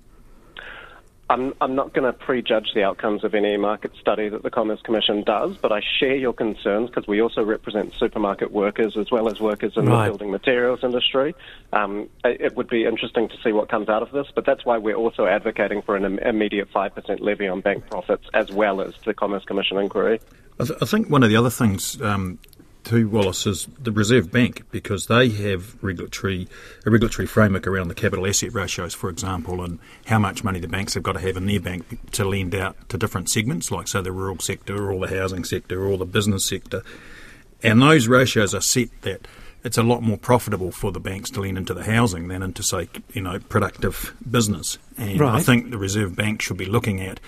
I'm, 1.32 1.54
I'm 1.62 1.74
not 1.74 1.94
going 1.94 2.04
to 2.04 2.12
prejudge 2.12 2.72
the 2.74 2.82
outcomes 2.82 3.24
of 3.24 3.34
any 3.34 3.56
market 3.56 3.92
study 3.98 4.28
that 4.28 4.42
the 4.42 4.50
Commerce 4.50 4.80
Commission 4.82 5.22
does, 5.22 5.56
but 5.56 5.72
I 5.72 5.80
share 5.98 6.14
your 6.14 6.34
concerns 6.34 6.90
because 6.90 7.06
we 7.06 7.22
also 7.22 7.42
represent 7.42 7.94
supermarket 7.94 8.52
workers 8.52 8.98
as 8.98 9.10
well 9.10 9.28
as 9.30 9.40
workers 9.40 9.72
in 9.76 9.86
Right. 9.86 10.04
the 10.04 10.10
building 10.10 10.30
materials 10.30 10.80
industry. 10.84 11.34
Um, 11.72 12.10
it, 12.22 12.40
it 12.42 12.56
would 12.56 12.68
be 12.68 12.84
interesting 12.84 13.28
to 13.30 13.34
see 13.42 13.52
what 13.52 13.70
comes 13.70 13.88
out 13.88 14.02
of 14.02 14.10
this, 14.12 14.26
but 14.34 14.44
that's 14.44 14.66
why 14.66 14.76
we're 14.76 14.94
also 14.94 15.24
advocating 15.24 15.80
for 15.80 15.96
an 15.96 16.18
immediate 16.18 16.70
5% 16.70 17.20
levy 17.20 17.48
on 17.48 17.62
bank 17.62 17.88
profits 17.88 18.26
as 18.34 18.52
well 18.52 18.82
as 18.82 18.92
the 19.06 19.14
Commerce 19.14 19.44
Commission 19.46 19.78
inquiry. 19.78 20.20
I, 20.60 20.64
th- 20.64 20.78
I 20.82 20.84
think 20.84 21.08
one 21.08 21.22
of 21.22 21.30
the 21.30 21.36
other 21.36 21.48
things 21.50 21.98
um, 22.02 22.38
to 22.84 23.08
Wallace 23.08 23.46
is 23.46 23.68
the 23.78 23.92
Reserve 23.92 24.30
Bank 24.30 24.64
because 24.70 25.06
they 25.06 25.28
have 25.28 25.82
regulatory 25.82 26.48
a 26.84 26.90
regulatory 26.90 27.26
framework 27.26 27.66
around 27.66 27.88
the 27.88 27.94
capital 27.94 28.26
asset 28.26 28.52
ratios, 28.52 28.94
for 28.94 29.08
example, 29.10 29.62
and 29.62 29.78
how 30.06 30.18
much 30.18 30.44
money 30.44 30.60
the 30.60 30.68
banks 30.68 30.94
have 30.94 31.02
got 31.02 31.12
to 31.12 31.20
have 31.20 31.36
in 31.36 31.46
their 31.46 31.60
bank 31.60 32.10
to 32.12 32.24
lend 32.24 32.54
out 32.54 32.88
to 32.88 32.98
different 32.98 33.30
segments, 33.30 33.70
like 33.70 33.88
say 33.88 34.00
the 34.00 34.12
rural 34.12 34.38
sector 34.38 34.90
or 34.90 35.06
the 35.06 35.14
housing 35.14 35.44
sector 35.44 35.84
or 35.84 35.96
the 35.96 36.06
business 36.06 36.46
sector, 36.46 36.82
and 37.62 37.80
those 37.80 38.08
ratios 38.08 38.54
are 38.54 38.60
set 38.60 38.88
that. 39.02 39.26
It's 39.64 39.78
a 39.78 39.84
lot 39.84 40.02
more 40.02 40.18
profitable 40.18 40.72
for 40.72 40.90
the 40.90 40.98
banks 40.98 41.30
to 41.30 41.40
lend 41.40 41.56
into 41.56 41.72
the 41.72 41.84
housing 41.84 42.26
than 42.26 42.42
into, 42.42 42.64
say, 42.64 42.88
you 43.12 43.22
know, 43.22 43.38
productive 43.38 44.12
business. 44.28 44.76
And 44.98 45.22
I 45.22 45.40
think 45.40 45.70
the 45.70 45.78
Reserve 45.78 46.16
Bank 46.16 46.42
should 46.42 46.56
be 46.56 46.64
looking 46.64 47.00
at 47.00 47.20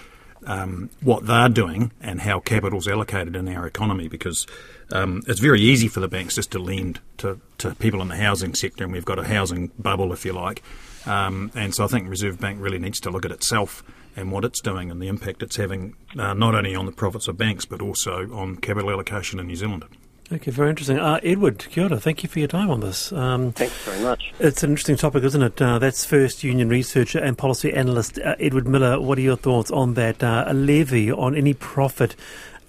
um, 0.46 0.90
what 1.00 1.26
they're 1.26 1.48
doing 1.48 1.92
and 2.00 2.20
how 2.20 2.40
capital's 2.40 2.88
allocated 2.88 3.36
in 3.36 3.48
our 3.48 3.66
economy 3.66 4.08
because 4.08 4.46
um, 4.92 5.22
it's 5.26 5.40
very 5.40 5.60
easy 5.60 5.88
for 5.88 6.00
the 6.00 6.08
banks 6.08 6.34
just 6.34 6.52
to 6.52 6.58
lend 6.58 7.00
to, 7.18 7.40
to 7.58 7.74
people 7.76 8.02
in 8.02 8.08
the 8.08 8.16
housing 8.16 8.54
sector, 8.54 8.84
and 8.84 8.92
we've 8.92 9.04
got 9.04 9.18
a 9.18 9.24
housing 9.24 9.68
bubble, 9.78 10.12
if 10.12 10.24
you 10.24 10.32
like. 10.32 10.62
Um, 11.06 11.50
and 11.54 11.74
so 11.74 11.84
I 11.84 11.86
think 11.86 12.08
Reserve 12.08 12.40
Bank 12.40 12.60
really 12.60 12.78
needs 12.78 13.00
to 13.00 13.10
look 13.10 13.24
at 13.24 13.30
itself 13.30 13.82
and 14.16 14.30
what 14.30 14.44
it's 14.44 14.60
doing 14.60 14.90
and 14.90 15.02
the 15.02 15.08
impact 15.08 15.42
it's 15.42 15.56
having 15.56 15.96
uh, 16.18 16.34
not 16.34 16.54
only 16.54 16.74
on 16.74 16.86
the 16.86 16.92
profits 16.92 17.28
of 17.28 17.36
banks 17.36 17.64
but 17.64 17.82
also 17.82 18.32
on 18.32 18.56
capital 18.56 18.90
allocation 18.90 19.38
in 19.38 19.46
New 19.46 19.56
Zealand. 19.56 19.84
Okay, 20.32 20.50
very 20.50 20.70
interesting. 20.70 20.98
Uh, 20.98 21.20
Edward, 21.22 21.66
kia 21.70 21.84
ora, 21.84 22.00
thank 22.00 22.22
you 22.22 22.28
for 22.30 22.38
your 22.38 22.48
time 22.48 22.70
on 22.70 22.80
this. 22.80 23.12
Um, 23.12 23.52
Thanks 23.52 23.74
very 23.84 24.00
much. 24.02 24.32
It's 24.38 24.62
an 24.62 24.70
interesting 24.70 24.96
topic, 24.96 25.22
isn't 25.22 25.42
it? 25.42 25.60
Uh, 25.60 25.78
that's 25.78 26.04
First 26.06 26.42
Union 26.42 26.70
researcher 26.70 27.18
and 27.18 27.36
policy 27.36 27.72
analyst 27.72 28.18
uh, 28.18 28.34
Edward 28.40 28.66
Miller. 28.66 28.98
What 29.00 29.18
are 29.18 29.22
your 29.22 29.36
thoughts 29.36 29.70
on 29.70 29.94
that? 29.94 30.24
Uh, 30.24 30.44
a 30.46 30.54
levy 30.54 31.12
on 31.12 31.36
any 31.36 31.52
profit 31.52 32.16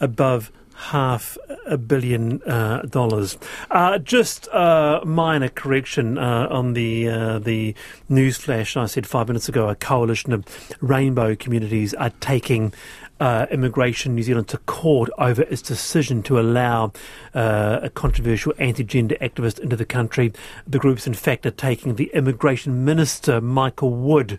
above 0.01 0.51
half 0.75 1.38
a 1.65 1.77
billion 1.77 2.41
uh, 2.43 2.81
dollars. 2.81 3.38
Uh, 3.71 3.97
just 4.00 4.47
a 4.51 5.01
minor 5.05 5.47
correction 5.47 6.17
uh, 6.17 6.47
on 6.50 6.74
the 6.74 7.07
uh, 7.07 7.39
the 7.39 7.74
news 8.09 8.35
flash 8.38 8.75
I 8.75 8.85
said 8.85 9.07
five 9.07 9.27
minutes 9.27 9.47
ago. 9.47 9.69
A 9.69 9.75
coalition 9.75 10.33
of 10.33 10.45
rainbow 10.81 11.35
communities 11.35 11.93
are 11.93 12.12
taking. 12.19 12.74
Uh, 13.17 13.45
Immigration 13.50 14.13
New 14.13 14.24
Zealand 14.24 14.50
to 14.50 14.57
court 14.57 15.10
over 15.17 15.43
its 15.43 15.62
decision 15.62 16.22
to 16.24 16.38
allow 16.38 16.91
uh, 17.34 17.79
a 17.81 17.89
controversial 17.89 18.53
anti-gender 18.57 19.15
activist 19.22 19.57
into 19.57 19.77
the 19.77 19.86
country. 19.86 20.34
The 20.67 20.79
groups, 20.79 21.07
in 21.07 21.13
fact, 21.13 21.45
are 21.45 21.51
taking 21.51 21.95
the 21.95 22.12
Immigration 22.13 22.84
Minister 22.84 23.39
Michael 23.39 23.91
Wood 23.91 24.38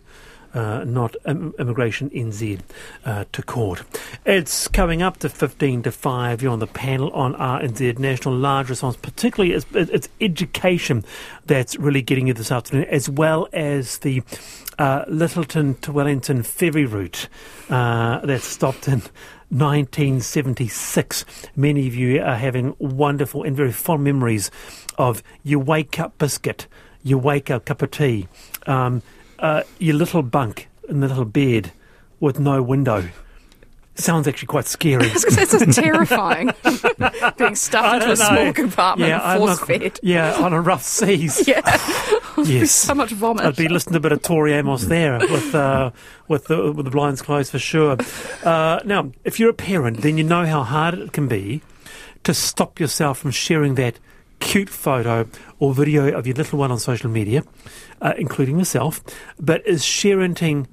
uh, 0.56 0.84
not 0.84 1.14
Im- 1.26 1.54
Immigration 1.58 2.10
NZ 2.10 2.60
uh, 3.04 3.24
to 3.32 3.42
court. 3.42 3.82
It's 4.24 4.66
coming 4.68 5.02
up 5.02 5.18
to 5.18 5.28
15 5.28 5.82
to 5.82 5.92
5. 5.92 6.42
You're 6.42 6.52
on 6.52 6.58
the 6.58 6.66
panel 6.66 7.10
on 7.10 7.34
RNZ 7.34 7.98
National 7.98 8.34
Large 8.34 8.70
Response, 8.70 8.96
particularly 8.96 9.54
it's, 9.54 9.66
it's 9.74 10.08
education 10.20 11.04
that's 11.44 11.76
really 11.76 12.02
getting 12.02 12.26
you 12.26 12.34
this 12.34 12.50
afternoon, 12.50 12.86
as 12.90 13.08
well 13.08 13.48
as 13.52 13.98
the 13.98 14.22
uh, 14.78 15.04
Lyttelton 15.04 15.80
to 15.82 15.92
Wellington 15.92 16.42
ferry 16.42 16.86
route 16.86 17.28
uh, 17.68 18.24
that 18.24 18.40
stopped 18.42 18.88
in 18.88 19.02
1976. 19.50 21.24
Many 21.54 21.86
of 21.86 21.94
you 21.94 22.20
are 22.22 22.36
having 22.36 22.74
wonderful 22.78 23.42
and 23.42 23.56
very 23.56 23.72
fond 23.72 24.04
memories 24.04 24.50
of 24.98 25.22
your 25.42 25.60
wake 25.60 26.00
up 26.00 26.18
biscuit, 26.18 26.66
your 27.02 27.20
wake 27.20 27.50
up 27.50 27.64
cup 27.64 27.82
of 27.82 27.90
tea, 27.90 28.26
um, 28.66 29.02
uh, 29.38 29.62
your 29.78 29.94
little 29.94 30.22
bunk 30.22 30.68
in 30.88 31.00
the 31.00 31.08
little 31.08 31.24
bed 31.24 31.72
with 32.20 32.38
no 32.38 32.62
window. 32.62 33.08
Sounds 33.98 34.28
actually 34.28 34.48
quite 34.48 34.66
scary. 34.66 35.06
it's 35.14 35.24
is 35.54 35.74
terrifying. 35.74 36.50
Being 37.38 37.54
stuffed 37.54 37.94
into 37.94 38.12
a 38.12 38.14
don't 38.14 38.16
small 38.16 38.44
know. 38.44 38.52
compartment 38.52 39.08
Yeah, 39.08 39.36
force 39.38 39.58
not- 39.58 39.66
fed. 39.66 40.00
yeah, 40.02 40.34
on 40.34 40.52
a 40.52 40.60
rough 40.60 40.82
seas. 40.82 41.46
Yeah. 41.48 41.62
Yes. 42.44 42.70
so 42.70 42.94
much 42.94 43.12
vomit. 43.12 43.46
I'd 43.46 43.56
be 43.56 43.66
listening 43.68 43.94
to 43.94 43.96
a 43.96 44.00
bit 44.02 44.12
of 44.12 44.20
Tori 44.20 44.52
Amos 44.52 44.84
there 44.84 45.18
with 45.18 45.54
uh, 45.54 45.90
with 46.28 46.44
the 46.44 46.70
with 46.70 46.84
the 46.84 46.90
blinds 46.90 47.22
closed 47.22 47.50
for 47.50 47.58
sure. 47.58 47.96
Uh, 48.44 48.80
now, 48.84 49.10
if 49.24 49.40
you're 49.40 49.48
a 49.48 49.54
parent, 49.54 50.02
then 50.02 50.18
you 50.18 50.24
know 50.24 50.44
how 50.44 50.62
hard 50.62 50.92
it 50.98 51.12
can 51.14 51.28
be 51.28 51.62
to 52.24 52.34
stop 52.34 52.78
yourself 52.78 53.16
from 53.16 53.30
sharing 53.30 53.76
that 53.76 53.98
cute 54.40 54.68
photo 54.68 55.28
or 55.58 55.74
video 55.74 56.12
of 56.16 56.26
your 56.26 56.36
little 56.36 56.58
one 56.58 56.70
on 56.70 56.78
social 56.78 57.10
media, 57.10 57.42
uh, 58.00 58.14
including 58.16 58.58
yourself. 58.58 59.02
But 59.38 59.66
is 59.66 59.82
sharenting 59.82 60.66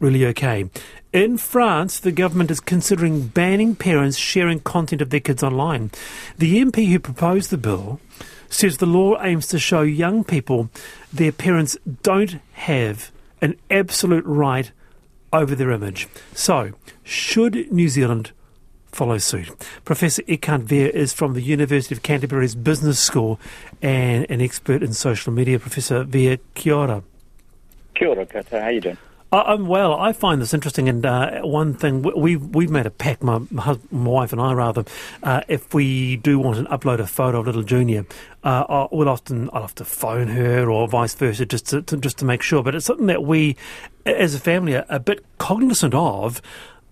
really 0.00 0.26
okay? 0.26 0.68
In 1.12 1.36
France, 1.36 2.00
the 2.00 2.12
government 2.12 2.50
is 2.50 2.60
considering 2.60 3.28
banning 3.28 3.74
parents 3.74 4.16
sharing 4.16 4.60
content 4.60 5.02
of 5.02 5.10
their 5.10 5.20
kids 5.20 5.42
online. 5.42 5.90
The 6.38 6.62
MP 6.62 6.88
who 6.88 6.98
proposed 6.98 7.50
the 7.50 7.58
bill 7.58 8.00
says 8.48 8.78
the 8.78 8.86
law 8.86 9.22
aims 9.22 9.46
to 9.48 9.58
show 9.58 9.82
young 9.82 10.24
people 10.24 10.70
their 11.12 11.32
parents 11.32 11.76
don't 12.02 12.40
have 12.52 13.10
an 13.40 13.56
absolute 13.70 14.24
right 14.24 14.72
over 15.32 15.54
their 15.54 15.70
image. 15.70 16.08
So, 16.34 16.72
should 17.04 17.70
New 17.72 17.88
Zealand 17.88 18.32
follow 18.92 19.18
suit? 19.18 19.48
Professor 19.84 20.22
Ekant 20.22 20.64
Veer 20.64 20.88
is 20.88 21.12
from 21.12 21.34
the 21.34 21.42
University 21.42 21.94
of 21.94 22.02
Canterbury's 22.02 22.54
Business 22.54 22.98
School 23.00 23.38
and 23.82 24.26
an 24.30 24.40
expert 24.40 24.82
in 24.82 24.92
social 24.92 25.32
media. 25.32 25.58
Professor 25.58 26.04
Veer, 26.04 26.38
kia 26.54 26.74
ora. 26.74 27.02
Kia 27.94 28.08
ora, 28.08 28.26
kata. 28.26 28.60
How 28.60 28.68
you 28.68 28.80
doing? 28.80 28.98
I- 29.32 29.52
I'm 29.52 29.66
well. 29.68 29.94
I 29.94 30.12
find 30.12 30.42
this 30.42 30.52
interesting, 30.52 30.88
and 30.88 31.06
uh, 31.06 31.42
one 31.42 31.74
thing 31.74 32.02
we- 32.02 32.12
we've 32.14 32.42
we've 32.54 32.70
made 32.70 32.86
a 32.86 32.90
pact, 32.90 33.22
my, 33.22 33.40
my, 33.50 33.78
wife 33.92 34.32
and 34.32 34.40
I, 34.40 34.52
rather, 34.54 34.84
uh, 35.22 35.42
if 35.46 35.72
we 35.72 36.16
do 36.16 36.38
want 36.40 36.56
to 36.56 36.64
upload 36.64 36.98
a 36.98 37.06
photo 37.06 37.38
of 37.38 37.46
little 37.46 37.62
Junior, 37.62 38.06
uh, 38.42 38.88
we'll 38.90 39.08
often 39.08 39.48
I'll 39.52 39.62
have 39.62 39.74
to 39.76 39.84
phone 39.84 40.26
her 40.28 40.68
or 40.68 40.88
vice 40.88 41.14
versa 41.14 41.46
just 41.46 41.68
to, 41.68 41.80
to 41.82 41.96
just 41.96 42.18
to 42.18 42.24
make 42.24 42.42
sure. 42.42 42.64
But 42.64 42.74
it's 42.74 42.86
something 42.86 43.06
that 43.06 43.22
we, 43.22 43.56
as 44.04 44.34
a 44.34 44.40
family, 44.40 44.74
are 44.74 44.84
a 44.88 44.98
bit 44.98 45.24
cognizant 45.38 45.94
of. 45.94 46.42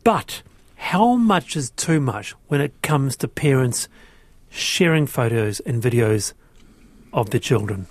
But 0.05 0.43
how 0.79 1.17
much 1.17 1.57
is 1.57 1.71
too 1.73 2.01
much 2.01 2.35
when 2.47 2.61
it 2.61 2.73
comes 2.83 3.17
to 3.19 3.29
parents 3.29 3.89
sharing 4.49 5.07
photos 5.07 5.61
and 5.61 5.83
videos 5.83 6.33
of 7.13 7.31
their 7.31 7.41
children? 7.41 7.87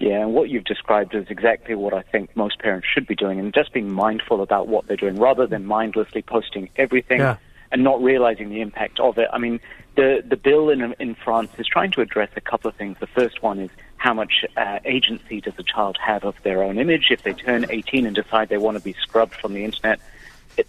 Yeah, 0.00 0.22
and 0.22 0.34
what 0.34 0.48
you've 0.48 0.64
described 0.64 1.14
is 1.14 1.26
exactly 1.28 1.74
what 1.76 1.94
I 1.94 2.02
think 2.02 2.34
most 2.34 2.58
parents 2.58 2.88
should 2.92 3.06
be 3.06 3.14
doing, 3.14 3.38
and 3.38 3.54
just 3.54 3.72
being 3.72 3.92
mindful 3.92 4.42
about 4.42 4.66
what 4.66 4.86
they're 4.88 4.96
doing 4.96 5.16
rather 5.16 5.46
than 5.46 5.64
mindlessly 5.66 6.22
posting 6.22 6.70
everything 6.76 7.20
Yeah. 7.20 7.36
and 7.70 7.84
not 7.84 8.02
realizing 8.02 8.48
the 8.48 8.62
impact 8.62 8.98
of 8.98 9.16
it. 9.18 9.28
I 9.32 9.38
mean, 9.38 9.60
the 9.94 10.24
the 10.26 10.36
bill 10.36 10.70
in 10.70 10.94
in 10.98 11.14
France 11.14 11.50
is 11.58 11.66
trying 11.68 11.92
to 11.92 12.00
address 12.00 12.30
a 12.34 12.40
couple 12.40 12.68
of 12.68 12.74
things. 12.74 12.96
The 12.98 13.06
first 13.06 13.42
one 13.42 13.60
is 13.60 13.70
how 13.98 14.14
much 14.14 14.44
uh, 14.56 14.80
agency 14.84 15.40
does 15.40 15.54
a 15.58 15.62
child 15.62 15.96
have 16.04 16.24
of 16.24 16.34
their 16.42 16.64
own 16.64 16.78
image 16.78 17.08
if 17.12 17.22
they 17.22 17.34
turn 17.34 17.66
18 17.70 18.04
and 18.04 18.16
decide 18.16 18.48
they 18.48 18.56
want 18.58 18.76
to 18.78 18.82
be 18.82 18.94
scrubbed 18.94 19.34
from 19.34 19.52
the 19.52 19.62
internet. 19.64 20.00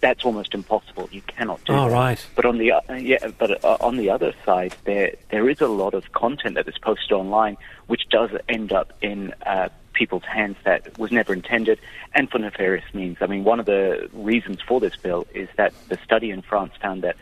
That's 0.00 0.24
almost 0.24 0.54
impossible. 0.54 1.08
You 1.12 1.22
cannot 1.22 1.64
do 1.64 1.72
Oh, 1.74 1.88
that. 1.88 1.94
right. 1.94 2.26
But 2.34 2.44
on 2.46 2.58
the 2.58 2.72
uh, 2.72 2.80
yeah, 2.94 3.28
but 3.38 3.64
uh, 3.64 3.76
on 3.80 3.96
the 3.96 4.10
other 4.10 4.32
side, 4.44 4.74
there 4.84 5.14
there 5.30 5.48
is 5.48 5.60
a 5.60 5.66
lot 5.68 5.94
of 5.94 6.12
content 6.12 6.54
that 6.54 6.66
is 6.68 6.78
posted 6.78 7.12
online, 7.12 7.56
which 7.86 8.02
does 8.10 8.30
end 8.48 8.72
up 8.72 8.92
in 9.02 9.34
uh, 9.46 9.68
people's 9.92 10.24
hands 10.24 10.56
that 10.64 10.98
was 10.98 11.12
never 11.12 11.32
intended, 11.32 11.78
and 12.14 12.30
for 12.30 12.38
nefarious 12.38 12.84
means. 12.94 13.18
I 13.20 13.26
mean, 13.26 13.44
one 13.44 13.60
of 13.60 13.66
the 13.66 14.08
reasons 14.12 14.60
for 14.66 14.80
this 14.80 14.96
bill 14.96 15.26
is 15.34 15.48
that 15.56 15.72
the 15.88 15.98
study 16.04 16.30
in 16.30 16.42
France 16.42 16.72
found 16.80 17.02
that 17.02 17.16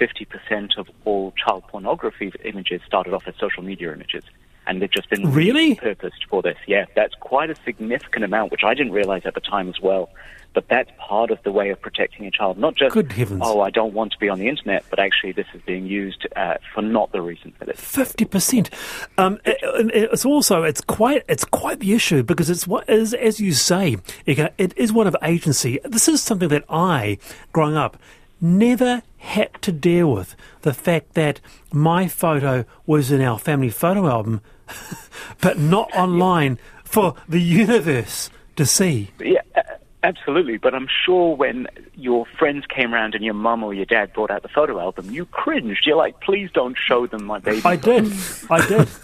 50% 0.00 0.78
of 0.78 0.88
all 1.04 1.32
child 1.32 1.64
pornography 1.68 2.32
images 2.44 2.80
started 2.86 3.12
off 3.12 3.26
as 3.28 3.34
social 3.36 3.62
media 3.62 3.92
images. 3.92 4.24
And 4.66 4.80
they've 4.80 4.90
just 4.90 5.10
been 5.10 5.32
Really? 5.32 5.74
purposed 5.74 6.24
for 6.30 6.40
this. 6.42 6.56
Yeah, 6.66 6.84
that's 6.94 7.14
quite 7.20 7.50
a 7.50 7.56
significant 7.64 8.24
amount, 8.24 8.52
which 8.52 8.62
I 8.64 8.74
didn't 8.74 8.92
realize 8.92 9.22
at 9.24 9.34
the 9.34 9.40
time 9.40 9.68
as 9.68 9.80
well. 9.80 10.08
But 10.54 10.68
that's 10.68 10.90
part 10.98 11.30
of 11.30 11.42
the 11.44 11.50
way 11.50 11.70
of 11.70 11.80
protecting 11.80 12.26
a 12.26 12.30
child. 12.30 12.58
Not 12.58 12.74
just, 12.76 12.92
Good 12.92 13.10
heavens. 13.10 13.40
oh, 13.42 13.62
I 13.62 13.70
don't 13.70 13.94
want 13.94 14.12
to 14.12 14.18
be 14.18 14.28
on 14.28 14.38
the 14.38 14.48
internet, 14.48 14.84
but 14.90 14.98
actually 14.98 15.32
this 15.32 15.46
is 15.54 15.62
being 15.62 15.86
used 15.86 16.26
uh, 16.36 16.56
for 16.74 16.82
not 16.82 17.10
the 17.10 17.22
reason 17.22 17.54
that 17.58 17.70
it's. 17.70 17.80
Fifty 17.80 18.26
percent. 18.26 18.68
Um, 19.16 19.40
it- 19.46 19.58
it's 19.62 20.26
also 20.26 20.62
it's 20.62 20.82
quite 20.82 21.24
it's 21.26 21.44
quite 21.46 21.80
the 21.80 21.94
issue 21.94 22.22
because 22.22 22.50
it's 22.50 22.66
what 22.66 22.86
is 22.88 23.14
as 23.14 23.40
you 23.40 23.52
say, 23.52 23.96
it 24.26 24.74
is 24.76 24.92
one 24.92 25.06
of 25.06 25.16
agency. 25.22 25.78
This 25.86 26.06
is 26.06 26.22
something 26.22 26.50
that 26.50 26.64
I, 26.68 27.16
growing 27.52 27.76
up, 27.76 27.96
never 28.42 29.02
had 29.18 29.50
to 29.62 29.72
deal 29.72 30.12
with. 30.12 30.34
The 30.62 30.74
fact 30.74 31.14
that 31.14 31.40
my 31.72 32.08
photo 32.08 32.64
was 32.84 33.10
in 33.10 33.20
our 33.22 33.38
family 33.38 33.70
photo 33.70 34.08
album, 34.08 34.40
but 35.40 35.58
not 35.58 35.90
online 35.94 36.58
for 36.84 37.14
the 37.28 37.40
universe 37.40 38.28
to 38.56 38.66
see. 38.66 39.10
Yeah, 39.20 39.40
absolutely. 40.02 40.58
But 40.58 40.74
I'm 40.74 40.88
sure 41.06 41.34
when 41.36 41.68
your 41.94 42.26
friends 42.26 42.66
came 42.66 42.92
around 42.92 43.14
and 43.14 43.24
your 43.24 43.34
mum 43.34 43.62
or 43.62 43.72
your 43.72 43.86
dad 43.86 44.12
brought 44.12 44.30
out 44.30 44.42
the 44.42 44.48
photo 44.48 44.78
album, 44.80 45.10
you 45.10 45.24
cringed. 45.26 45.86
You're 45.86 45.96
like, 45.96 46.20
please 46.20 46.50
don't 46.52 46.76
show 46.76 47.06
them 47.06 47.24
my 47.24 47.38
baby. 47.38 47.62
I 47.64 47.76
did. 47.76 48.12
I 48.50 48.66
did. 48.66 48.88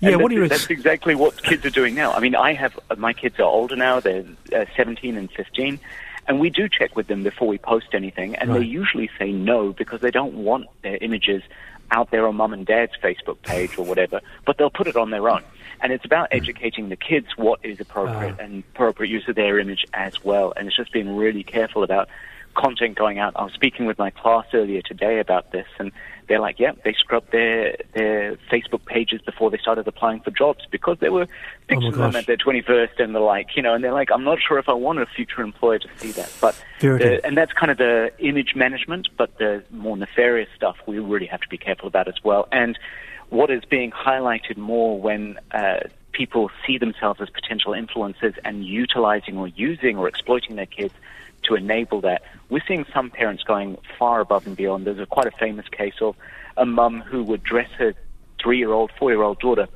Yeah, 0.00 0.10
And 0.10 0.22
what 0.22 0.28
do 0.28 0.36
you 0.36 0.46
that's, 0.46 0.60
that's 0.62 0.70
exactly 0.70 1.16
what 1.16 1.42
kids 1.42 1.66
are 1.66 1.70
doing 1.70 1.96
now. 1.96 2.12
I 2.12 2.20
mean, 2.20 2.36
I 2.36 2.52
have 2.52 2.78
my 2.96 3.12
kids 3.12 3.40
are 3.40 3.44
older 3.44 3.74
now; 3.74 3.98
they're 3.98 4.24
uh, 4.54 4.64
17 4.76 5.16
and 5.16 5.28
15, 5.32 5.80
and 6.28 6.38
we 6.38 6.50
do 6.50 6.68
check 6.68 6.94
with 6.94 7.08
them 7.08 7.22
before 7.24 7.48
we 7.48 7.58
post 7.58 7.88
anything, 7.92 8.36
and 8.36 8.54
they 8.54 8.62
usually 8.62 9.10
say 9.18 9.32
no 9.32 9.72
because 9.72 10.00
they 10.00 10.10
don't 10.10 10.34
want 10.34 10.66
their 10.82 10.98
images 11.00 11.42
out 11.90 12.10
there 12.10 12.26
on 12.28 12.36
mum 12.36 12.52
and 12.52 12.66
dad's 12.66 12.92
Facebook 13.02 13.40
page 13.42 13.78
or 13.78 13.84
whatever, 13.84 14.20
but 14.44 14.58
they'll 14.58 14.70
put 14.70 14.86
it 14.86 14.96
on 14.96 15.10
their 15.10 15.28
own. 15.28 15.42
And 15.80 15.92
it's 15.92 16.04
about 16.04 16.28
educating 16.32 16.88
the 16.90 16.96
kids 16.96 17.28
what 17.36 17.60
is 17.62 17.80
appropriate 17.80 18.36
Ah. 18.38 18.42
and 18.44 18.62
appropriate 18.74 19.10
use 19.10 19.26
of 19.28 19.36
their 19.36 19.58
image 19.58 19.86
as 19.94 20.22
well. 20.22 20.52
And 20.56 20.66
it's 20.68 20.76
just 20.76 20.92
being 20.92 21.16
really 21.16 21.42
careful 21.44 21.82
about 21.82 22.08
content 22.54 22.96
going 22.96 23.18
out. 23.20 23.32
I 23.36 23.44
was 23.44 23.52
speaking 23.52 23.86
with 23.86 23.98
my 23.98 24.10
class 24.10 24.44
earlier 24.52 24.82
today 24.82 25.20
about 25.20 25.52
this, 25.52 25.66
and 25.78 25.92
they're 26.26 26.40
like, 26.40 26.58
yeah, 26.58 26.72
they 26.84 26.92
scrubbed 26.92 27.30
their 27.30 27.76
their 27.94 28.36
Facebook 28.50 28.84
pages 28.84 29.22
before 29.22 29.50
they 29.50 29.58
started 29.58 29.86
applying 29.88 30.20
for 30.20 30.30
jobs 30.32 30.66
because 30.70 30.98
there 30.98 31.12
were 31.12 31.26
pictures 31.68 31.94
of 31.94 31.98
them 31.98 32.16
at 32.16 32.26
their 32.26 32.36
21st 32.36 32.98
and 32.98 33.14
the 33.14 33.20
like, 33.20 33.56
you 33.56 33.62
know, 33.62 33.74
and 33.74 33.84
they're 33.84 33.92
like, 33.92 34.10
I'm 34.10 34.24
not 34.24 34.38
sure 34.40 34.58
if 34.58 34.68
I 34.68 34.72
want 34.72 34.98
a 35.00 35.06
future 35.06 35.42
employer 35.42 35.78
to 35.78 35.88
see 35.98 36.12
that. 36.12 36.32
But 36.40 36.60
the, 36.98 37.24
and 37.24 37.36
that's 37.36 37.52
kind 37.52 37.70
of 37.70 37.78
the 37.78 38.10
image 38.18 38.54
management, 38.56 39.08
but 39.16 39.38
the 39.38 39.62
more 39.70 39.96
nefarious 39.96 40.48
stuff 40.56 40.76
we 40.86 40.98
really 40.98 41.26
have 41.26 41.40
to 41.42 41.48
be 41.48 41.58
careful 41.58 41.88
about 41.88 42.08
as 42.08 42.22
well. 42.24 42.48
And 42.50 42.78
what 43.28 43.50
is 43.50 43.64
being 43.64 43.90
highlighted 43.90 44.56
more 44.56 45.00
when 45.00 45.38
uh, 45.52 45.80
people 46.12 46.50
see 46.66 46.78
themselves 46.78 47.20
as 47.20 47.28
potential 47.30 47.72
influencers 47.72 48.36
and 48.44 48.64
utilizing 48.64 49.36
or 49.36 49.48
using 49.48 49.96
or 49.96 50.08
exploiting 50.08 50.56
their 50.56 50.66
kids 50.66 50.94
to 51.44 51.54
enable 51.54 52.00
that. 52.00 52.22
We're 52.48 52.62
seeing 52.66 52.84
some 52.92 53.10
parents 53.10 53.42
going 53.44 53.78
far 53.98 54.20
above 54.20 54.46
and 54.46 54.56
beyond. 54.56 54.86
There's 54.86 54.98
a 54.98 55.06
quite 55.06 55.26
a 55.26 55.30
famous 55.30 55.68
case 55.68 55.94
of 56.00 56.16
a 56.56 56.66
mum 56.66 57.00
who 57.00 57.22
would 57.22 57.42
dress 57.42 57.70
her 57.78 57.94
three-year-old, 58.42 58.90
four-year-old 58.98 59.38
daughter 59.38 59.68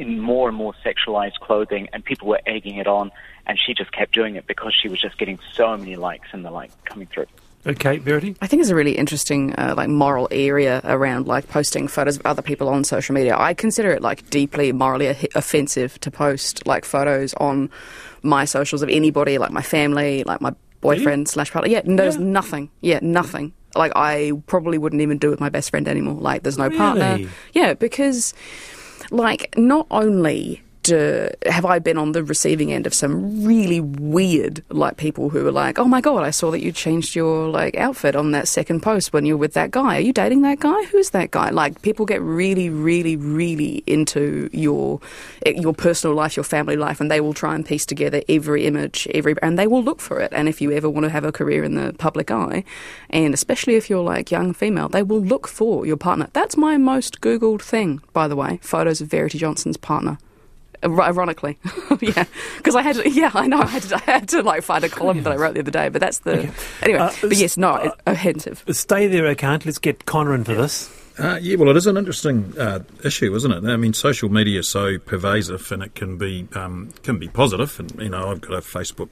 in 0.00 0.18
more 0.20 0.48
and 0.48 0.56
more 0.56 0.74
sexualized 0.84 1.38
clothing, 1.40 1.88
and 1.92 2.04
people 2.04 2.26
were 2.28 2.40
egging 2.46 2.76
it 2.76 2.86
on, 2.86 3.10
and 3.46 3.58
she 3.64 3.74
just 3.74 3.92
kept 3.92 4.12
doing 4.12 4.36
it 4.36 4.46
because 4.46 4.74
she 4.80 4.88
was 4.88 5.00
just 5.00 5.18
getting 5.18 5.38
so 5.52 5.76
many 5.76 5.96
likes 5.96 6.28
and 6.32 6.44
the 6.44 6.50
like 6.50 6.70
coming 6.84 7.06
through. 7.06 7.26
Okay, 7.66 7.98
Verity? 7.98 8.34
I 8.40 8.46
think 8.46 8.62
it's 8.62 8.70
a 8.70 8.74
really 8.74 8.96
interesting, 8.96 9.52
uh, 9.56 9.74
like, 9.76 9.90
moral 9.90 10.28
area 10.30 10.80
around 10.82 11.26
like 11.26 11.46
posting 11.48 11.88
photos 11.88 12.16
of 12.16 12.24
other 12.24 12.40
people 12.40 12.70
on 12.70 12.84
social 12.84 13.14
media. 13.14 13.36
I 13.38 13.52
consider 13.52 13.90
it 13.90 14.00
like 14.00 14.30
deeply 14.30 14.72
morally 14.72 15.08
o- 15.08 15.14
offensive 15.34 16.00
to 16.00 16.10
post 16.10 16.66
like 16.66 16.86
photos 16.86 17.34
on 17.34 17.68
my 18.22 18.46
socials 18.46 18.80
of 18.80 18.88
anybody, 18.88 19.36
like 19.36 19.50
my 19.50 19.60
family, 19.60 20.24
like 20.24 20.40
my 20.40 20.54
boyfriend 20.80 21.28
slash 21.28 21.50
partner. 21.52 21.70
Yeah, 21.70 21.82
there's 21.84 22.16
Yeah. 22.16 22.22
nothing. 22.24 22.70
Yeah, 22.80 22.98
nothing. 23.02 23.52
Like 23.76 23.92
I 23.94 24.32
probably 24.46 24.78
wouldn't 24.78 25.02
even 25.02 25.18
do 25.18 25.28
it 25.28 25.32
with 25.32 25.40
my 25.40 25.50
best 25.50 25.68
friend 25.68 25.86
anymore. 25.86 26.14
Like 26.14 26.42
there's 26.42 26.56
no 26.58 26.70
partner. 26.70 27.18
Yeah, 27.52 27.74
because 27.74 28.32
like 29.10 29.56
not 29.56 29.86
only 29.90 30.62
do, 30.90 31.30
have 31.46 31.64
I 31.64 31.78
been 31.78 31.96
on 31.96 32.12
the 32.12 32.22
receiving 32.22 32.72
end 32.72 32.86
of 32.86 32.94
some 32.94 33.44
really 33.44 33.80
weird 33.80 34.62
like 34.70 34.96
people 34.96 35.30
who 35.30 35.46
are 35.46 35.52
like, 35.52 35.78
oh 35.78 35.84
my 35.84 36.00
god, 36.00 36.24
I 36.24 36.30
saw 36.30 36.50
that 36.50 36.60
you 36.60 36.72
changed 36.72 37.14
your 37.14 37.48
like 37.48 37.76
outfit 37.76 38.16
on 38.16 38.32
that 38.32 38.48
second 38.48 38.82
post 38.82 39.12
when 39.12 39.24
you 39.24 39.34
were 39.34 39.40
with 39.40 39.54
that 39.54 39.70
guy. 39.70 39.96
Are 39.96 40.00
you 40.00 40.12
dating 40.12 40.42
that 40.42 40.60
guy? 40.60 40.82
Who's 40.84 41.10
that 41.10 41.30
guy? 41.30 41.50
Like 41.50 41.82
people 41.82 42.06
get 42.06 42.20
really, 42.20 42.68
really, 42.68 43.16
really 43.16 43.82
into 43.86 44.50
your 44.52 45.00
eh, 45.46 45.52
your 45.56 45.72
personal 45.72 46.16
life, 46.16 46.36
your 46.36 46.44
family 46.44 46.76
life, 46.76 47.00
and 47.00 47.10
they 47.10 47.20
will 47.20 47.34
try 47.34 47.54
and 47.54 47.64
piece 47.64 47.86
together 47.86 48.22
every 48.28 48.66
image, 48.66 49.06
every 49.14 49.34
and 49.42 49.58
they 49.58 49.66
will 49.66 49.82
look 49.82 50.00
for 50.00 50.20
it. 50.20 50.32
And 50.32 50.48
if 50.48 50.60
you 50.60 50.72
ever 50.72 50.90
want 50.90 51.04
to 51.04 51.10
have 51.10 51.24
a 51.24 51.32
career 51.32 51.62
in 51.64 51.74
the 51.74 51.94
public 51.98 52.30
eye, 52.30 52.64
and 53.10 53.32
especially 53.32 53.76
if 53.76 53.88
you're 53.88 54.02
like 54.02 54.30
young 54.30 54.52
female, 54.52 54.88
they 54.88 55.02
will 55.02 55.22
look 55.22 55.46
for 55.46 55.86
your 55.86 55.96
partner. 55.96 56.28
That's 56.32 56.56
my 56.56 56.76
most 56.76 57.20
googled 57.20 57.62
thing, 57.62 58.00
by 58.12 58.26
the 58.26 58.36
way. 58.36 58.58
Photos 58.62 59.00
of 59.00 59.08
Verity 59.08 59.38
Johnson's 59.38 59.76
partner. 59.76 60.18
Ir- 60.82 61.00
Ironically, 61.02 61.58
yeah, 62.00 62.24
because 62.56 62.74
I 62.74 62.82
had 62.82 62.96
to, 62.96 63.08
yeah, 63.10 63.30
I 63.34 63.46
know, 63.46 63.60
I 63.60 63.66
had 63.66 63.82
to, 63.82 63.96
I 63.96 64.00
had 64.12 64.28
to 64.30 64.42
like 64.42 64.62
find 64.62 64.82
a 64.84 64.88
column 64.88 65.22
that 65.24 65.32
I 65.32 65.36
wrote 65.36 65.54
the 65.54 65.60
other 65.60 65.70
day, 65.70 65.88
but 65.90 66.00
that's 66.00 66.20
the 66.20 66.50
anyway. 66.82 66.98
Uh, 67.00 67.12
but 67.20 67.36
yes, 67.36 67.56
no, 67.56 67.76
it- 67.76 67.92
offensive. 68.06 68.64
Stay 68.70 69.06
there, 69.06 69.26
I 69.26 69.34
can't. 69.34 69.64
Let's 69.66 69.78
get 69.78 70.06
Conor 70.06 70.34
in 70.34 70.44
for 70.44 70.54
this. 70.54 70.90
Uh, 71.18 71.38
yeah, 71.42 71.56
well, 71.56 71.68
it 71.68 71.76
is 71.76 71.86
an 71.86 71.98
interesting 71.98 72.54
uh, 72.58 72.78
issue, 73.04 73.34
isn't 73.34 73.52
it? 73.52 73.64
I 73.64 73.76
mean, 73.76 73.92
social 73.92 74.30
media 74.30 74.60
is 74.60 74.70
so 74.70 74.98
pervasive, 74.98 75.70
and 75.70 75.82
it 75.82 75.94
can 75.94 76.16
be 76.16 76.48
um, 76.54 76.94
can 77.02 77.18
be 77.18 77.28
positive. 77.28 77.78
And 77.78 78.00
you 78.00 78.08
know, 78.08 78.30
I've 78.30 78.40
got 78.40 78.54
a 78.54 78.60
Facebook 78.62 79.10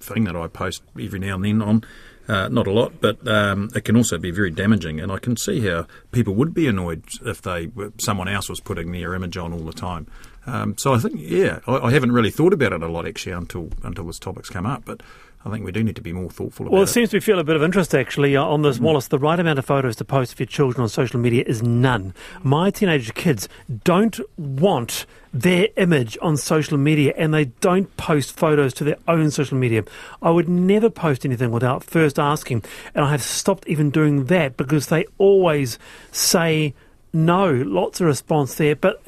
thing 0.00 0.24
that 0.24 0.36
I 0.36 0.48
post 0.48 0.82
every 1.00 1.18
now 1.18 1.36
and 1.36 1.44
then 1.44 1.62
on. 1.62 1.84
Uh, 2.28 2.48
not 2.48 2.66
a 2.66 2.72
lot, 2.72 3.00
but 3.00 3.26
um, 3.28 3.70
it 3.74 3.84
can 3.84 3.96
also 3.96 4.18
be 4.18 4.32
very 4.32 4.50
damaging, 4.50 4.98
and 5.00 5.12
I 5.12 5.18
can 5.18 5.36
see 5.36 5.60
how 5.66 5.86
people 6.10 6.34
would 6.34 6.52
be 6.52 6.66
annoyed 6.66 7.04
if 7.24 7.40
they 7.40 7.68
were, 7.68 7.92
someone 7.98 8.26
else 8.26 8.48
was 8.48 8.58
putting 8.58 8.90
their 8.90 9.14
image 9.14 9.36
on 9.36 9.52
all 9.52 9.60
the 9.60 9.72
time. 9.72 10.08
Um, 10.46 10.76
so 10.78 10.94
I 10.94 10.98
think, 10.98 11.16
yeah, 11.18 11.60
I, 11.66 11.76
I 11.78 11.90
haven't 11.92 12.12
really 12.12 12.30
thought 12.30 12.52
about 12.52 12.72
it 12.72 12.82
a 12.82 12.88
lot 12.88 13.06
actually 13.06 13.32
until 13.32 13.70
until 13.82 14.04
this 14.04 14.18
topic's 14.18 14.48
come 14.48 14.66
up, 14.66 14.84
but 14.84 15.02
I 15.46 15.50
think 15.50 15.64
we 15.64 15.70
do 15.70 15.84
need 15.84 15.94
to 15.96 16.02
be 16.02 16.12
more 16.12 16.28
thoughtful 16.28 16.66
about 16.66 16.72
it. 16.72 16.74
Well, 16.74 16.82
it 16.82 16.88
it. 16.88 16.92
seems 16.92 17.10
to 17.10 17.20
feel 17.20 17.38
a 17.38 17.44
bit 17.44 17.54
of 17.54 17.62
interest 17.62 17.94
actually 17.94 18.36
uh, 18.36 18.42
on 18.42 18.62
this, 18.62 18.80
Wallace. 18.80 19.08
The 19.08 19.18
right 19.18 19.38
amount 19.38 19.60
of 19.60 19.64
photos 19.64 19.94
to 19.96 20.04
post 20.04 20.32
of 20.32 20.40
your 20.40 20.46
children 20.46 20.82
on 20.82 20.88
social 20.88 21.20
media 21.20 21.44
is 21.46 21.62
none. 21.62 22.14
My 22.42 22.70
teenage 22.70 23.14
kids 23.14 23.48
don't 23.84 24.18
want 24.36 25.06
their 25.32 25.68
image 25.76 26.18
on 26.20 26.36
social 26.36 26.78
media 26.78 27.12
and 27.16 27.32
they 27.32 27.44
don't 27.44 27.94
post 27.96 28.36
photos 28.36 28.72
to 28.74 28.84
their 28.84 28.96
own 29.06 29.30
social 29.30 29.56
media. 29.56 29.84
I 30.20 30.30
would 30.30 30.48
never 30.48 30.90
post 30.90 31.24
anything 31.24 31.52
without 31.52 31.84
first 31.84 32.18
asking, 32.18 32.64
and 32.94 33.04
I 33.04 33.10
have 33.12 33.22
stopped 33.22 33.68
even 33.68 33.90
doing 33.90 34.24
that 34.24 34.56
because 34.56 34.88
they 34.88 35.06
always 35.18 35.78
say 36.10 36.74
no. 37.12 37.52
Lots 37.52 38.00
of 38.00 38.06
response 38.06 38.54
there, 38.56 38.76
but 38.76 39.02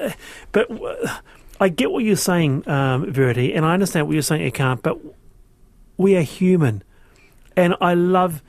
but. 0.51 0.69
I 1.61 1.67
get 1.67 1.91
what 1.91 2.05
you're 2.05 2.15
saying, 2.15 2.65
um, 2.69 3.11
Verity, 3.11 3.53
and 3.53 3.65
I 3.65 3.73
understand 3.73 4.07
what 4.07 4.13
you're 4.13 4.21
saying, 4.21 4.49
Ekant, 4.49 4.81
but 4.81 4.97
we 5.97 6.15
are 6.15 6.21
human. 6.21 6.83
And 7.57 7.75
I 7.81 7.95
love 7.95 8.41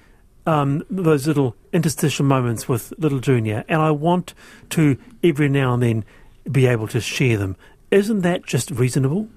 um, 0.47 0.85
those 0.89 1.27
little 1.27 1.57
interstitial 1.73 2.25
moments 2.25 2.69
with 2.69 2.93
little 2.99 3.19
Junior, 3.19 3.65
and 3.69 3.83
I 3.83 3.91
want 3.91 4.35
to 4.71 4.97
every 5.25 5.49
now 5.49 5.75
and 5.75 5.83
then 5.83 6.05
be 6.51 6.67
able 6.67 6.87
to 6.89 7.01
share 7.01 7.37
them. 7.37 7.57
Isn't 7.91 8.21
that 8.21 8.47
just 8.47 8.71
reasonable? 8.71 9.29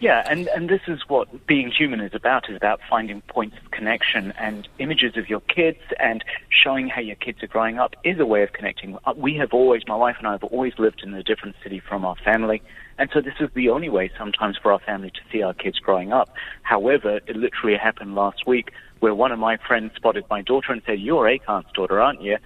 Yeah, 0.00 0.24
and, 0.30 0.46
and 0.48 0.68
this 0.68 0.82
is 0.86 1.00
what 1.08 1.46
being 1.48 1.72
human 1.72 1.98
is 1.98 2.14
about, 2.14 2.48
is 2.48 2.54
about 2.54 2.80
finding 2.88 3.20
points 3.22 3.56
of 3.64 3.72
connection 3.72 4.32
and 4.38 4.68
images 4.78 5.16
of 5.16 5.28
your 5.28 5.40
kids 5.40 5.80
and 5.98 6.24
showing 6.50 6.88
how 6.88 7.00
your 7.00 7.16
kids 7.16 7.42
are 7.42 7.48
growing 7.48 7.80
up 7.80 7.96
is 8.04 8.20
a 8.20 8.24
way 8.24 8.44
of 8.44 8.52
connecting. 8.52 8.96
Uh, 9.04 9.14
We 9.16 9.34
have 9.38 9.52
always, 9.52 9.82
my 9.88 9.96
wife 9.96 10.14
and 10.18 10.28
I 10.28 10.32
have 10.32 10.44
always 10.44 10.78
lived 10.78 11.02
in 11.02 11.12
a 11.14 11.24
different 11.24 11.56
city 11.64 11.80
from 11.80 12.04
our 12.04 12.14
family, 12.14 12.62
and 12.96 13.10
so 13.12 13.20
this 13.20 13.34
is 13.40 13.50
the 13.54 13.70
only 13.70 13.88
way 13.88 14.08
sometimes 14.16 14.56
for 14.56 14.72
our 14.72 14.78
family 14.78 15.10
to 15.10 15.20
see 15.32 15.42
our 15.42 15.54
kids 15.54 15.80
growing 15.80 16.12
up. 16.12 16.32
However, 16.62 17.20
it 17.26 17.34
literally 17.34 17.76
happened 17.76 18.14
last 18.14 18.46
week 18.46 18.70
where 19.00 19.14
one 19.14 19.32
of 19.32 19.40
my 19.40 19.56
friends 19.56 19.92
spotted 19.96 20.24
my 20.30 20.42
daughter 20.42 20.72
and 20.72 20.82
said, 20.86 21.00
you're 21.00 21.24
Ekant's 21.24 21.72
daughter, 21.72 22.00
aren't 22.00 22.22
you? 22.22 22.38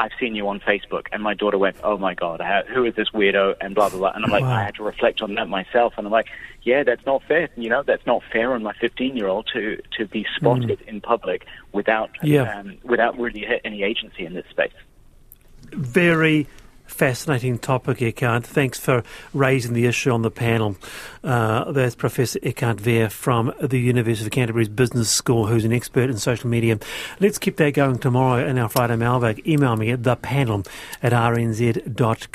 I've 0.00 0.12
seen 0.18 0.34
you 0.34 0.48
on 0.48 0.60
Facebook. 0.60 1.06
And 1.12 1.22
my 1.22 1.34
daughter 1.34 1.58
went, 1.58 1.76
oh 1.84 1.98
my 1.98 2.14
God, 2.14 2.40
who 2.68 2.84
is 2.86 2.94
this 2.94 3.10
weirdo? 3.10 3.56
And 3.60 3.74
blah, 3.74 3.90
blah, 3.90 3.98
blah. 3.98 4.12
And 4.14 4.24
I'm 4.24 4.30
like, 4.30 4.42
Wow. 4.42 4.54
I 4.54 4.62
had 4.64 4.74
to 4.76 4.82
reflect 4.82 5.20
on 5.20 5.34
that 5.34 5.48
myself. 5.48 5.92
And 5.98 6.06
I'm 6.06 6.12
like, 6.12 6.28
yeah, 6.62 6.82
that's 6.84 7.04
not 7.04 7.22
fair. 7.24 7.50
You 7.56 7.68
know, 7.68 7.82
that's 7.82 8.06
not 8.06 8.22
fair 8.32 8.54
on 8.54 8.62
my 8.62 8.72
15 8.80 9.14
year 9.14 9.28
old 9.28 9.48
to, 9.52 9.78
to 9.98 10.06
be 10.06 10.26
spotted 10.36 10.80
in 10.86 11.02
public 11.02 11.46
without, 11.72 12.10
Yeah. 12.22 12.60
um, 12.60 12.78
without 12.82 13.18
really 13.18 13.46
any 13.62 13.82
agency 13.82 14.24
in 14.24 14.32
this 14.32 14.46
space. 14.48 14.72
Very 15.72 16.46
fascinating 16.90 17.58
topic, 17.58 17.98
Ekant. 17.98 18.44
Thanks 18.44 18.78
for 18.78 19.02
raising 19.32 19.72
the 19.72 19.86
issue 19.86 20.10
on 20.10 20.22
the 20.22 20.30
panel. 20.30 20.76
Uh, 21.24 21.70
there's 21.72 21.94
Professor 21.94 22.38
Ekant 22.40 22.80
Veer 22.80 23.08
from 23.08 23.52
the 23.60 23.78
University 23.78 24.26
of 24.26 24.32
Canterbury's 24.32 24.68
Business 24.68 25.10
School, 25.10 25.46
who's 25.46 25.64
an 25.64 25.72
expert 25.72 26.10
in 26.10 26.18
social 26.18 26.50
media. 26.50 26.78
Let's 27.20 27.38
keep 27.38 27.56
that 27.56 27.74
going 27.74 27.98
tomorrow 27.98 28.44
in 28.46 28.58
our 28.58 28.68
Friday 28.68 28.96
mailbag. 28.96 29.46
Email 29.46 29.76
me 29.76 29.90
at 29.90 30.02
thepanel 30.02 30.66
at 31.02 31.12
rnz.co.nz. 31.12 32.34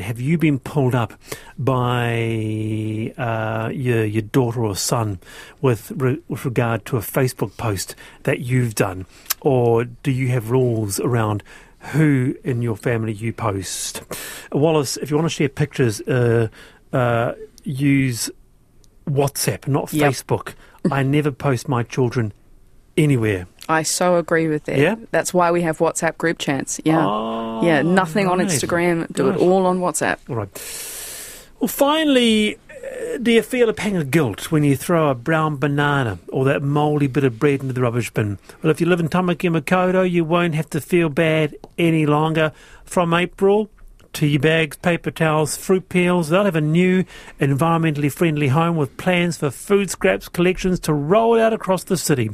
Have 0.00 0.20
you 0.20 0.38
been 0.38 0.58
pulled 0.58 0.94
up 0.94 1.12
by 1.58 3.12
uh, 3.18 3.70
your, 3.72 4.04
your 4.04 4.22
daughter 4.22 4.64
or 4.64 4.76
son 4.76 5.18
with, 5.60 5.90
re- 5.96 6.22
with 6.28 6.44
regard 6.44 6.86
to 6.86 6.96
a 6.96 7.00
Facebook 7.00 7.56
post 7.56 7.94
that 8.22 8.40
you've 8.40 8.74
done? 8.74 9.06
Or 9.40 9.84
do 9.84 10.10
you 10.10 10.28
have 10.28 10.50
rules 10.50 10.98
around 11.00 11.42
who 11.92 12.36
in 12.44 12.62
your 12.62 12.76
family 12.76 13.12
you 13.12 13.32
post. 13.32 14.02
Wallace, 14.52 14.96
if 14.96 15.10
you 15.10 15.16
want 15.16 15.26
to 15.26 15.34
share 15.34 15.48
pictures, 15.48 16.00
uh, 16.02 16.48
uh, 16.92 17.32
use 17.64 18.30
WhatsApp, 19.08 19.68
not 19.68 19.92
Yep. 19.92 20.10
Facebook. 20.12 20.54
I 20.90 21.02
never 21.02 21.30
post 21.30 21.68
my 21.68 21.82
children 21.82 22.32
anywhere. 22.96 23.46
I 23.68 23.82
so 23.82 24.16
agree 24.16 24.48
with 24.48 24.64
that. 24.64 24.78
Yeah? 24.78 24.96
That's 25.10 25.34
why 25.34 25.50
we 25.50 25.62
have 25.62 25.78
WhatsApp 25.78 26.16
group 26.18 26.38
chats. 26.38 26.80
Yeah. 26.84 27.04
Oh, 27.04 27.60
yeah, 27.64 27.82
nothing 27.82 28.28
on. 28.28 28.38
Instagram. 28.38 29.12
Do 29.12 29.30
Gosh. 29.30 29.40
it 29.40 29.42
all 29.42 29.66
on 29.66 29.80
WhatsApp. 29.80 30.18
All 30.28 30.36
right. 30.36 30.48
Well, 31.60 31.68
finally, 31.68 32.58
do 33.20 33.30
you 33.32 33.42
feel 33.42 33.68
a 33.68 33.74
pang 33.74 33.96
of 33.96 34.10
guilt 34.10 34.50
when 34.50 34.64
you 34.64 34.76
throw 34.76 35.08
a 35.08 35.14
brown 35.14 35.56
banana 35.56 36.18
or 36.28 36.44
that 36.44 36.62
mouldy 36.62 37.06
bit 37.06 37.24
of 37.24 37.38
bread 37.38 37.60
into 37.60 37.72
the 37.72 37.80
rubbish 37.80 38.10
bin? 38.10 38.38
Well, 38.62 38.70
if 38.70 38.80
you 38.80 38.86
live 38.86 39.00
in 39.00 39.08
Tamaki 39.08 39.50
Makaurau, 39.50 40.08
you 40.08 40.24
won't 40.24 40.54
have 40.54 40.70
to 40.70 40.80
feel 40.80 41.08
bad 41.08 41.56
any 41.78 42.06
longer. 42.06 42.52
From 42.84 43.12
April, 43.14 43.70
tea 44.12 44.38
bags, 44.38 44.76
paper 44.76 45.10
towels, 45.10 45.56
fruit 45.56 45.88
peels, 45.88 46.28
they'll 46.28 46.44
have 46.44 46.56
a 46.56 46.60
new 46.60 47.04
environmentally 47.40 48.12
friendly 48.12 48.48
home 48.48 48.76
with 48.76 48.96
plans 48.96 49.36
for 49.36 49.50
food 49.50 49.90
scraps 49.90 50.28
collections 50.28 50.80
to 50.80 50.92
roll 50.92 51.38
out 51.40 51.52
across 51.52 51.84
the 51.84 51.96
city. 51.96 52.30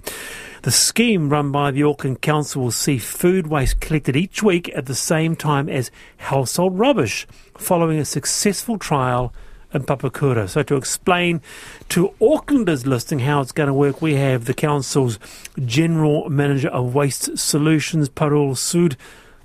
The 0.62 0.70
scheme 0.70 1.28
run 1.28 1.50
by 1.50 1.72
the 1.72 1.82
Auckland 1.82 2.20
Council 2.20 2.62
will 2.62 2.70
see 2.70 2.98
food 2.98 3.48
waste 3.48 3.80
collected 3.80 4.14
each 4.14 4.42
week 4.42 4.70
at 4.76 4.86
the 4.86 4.94
same 4.94 5.34
time 5.34 5.68
as 5.68 5.90
household 6.18 6.78
rubbish, 6.78 7.26
following 7.56 7.98
a 7.98 8.04
successful 8.04 8.78
trial 8.78 9.32
in 9.74 9.82
Papakura. 9.82 10.48
So 10.48 10.62
to 10.62 10.76
explain 10.76 11.40
to 11.90 12.14
Aucklanders 12.20 12.86
listening 12.86 13.20
how 13.20 13.40
it's 13.40 13.52
going 13.52 13.68
to 13.68 13.74
work, 13.74 14.02
we 14.02 14.14
have 14.14 14.44
the 14.44 14.54
council's 14.54 15.18
General 15.64 16.28
Manager 16.30 16.68
of 16.68 16.94
Waste 16.94 17.36
Solutions, 17.38 18.08
Parul 18.08 18.52
Sood. 18.52 18.96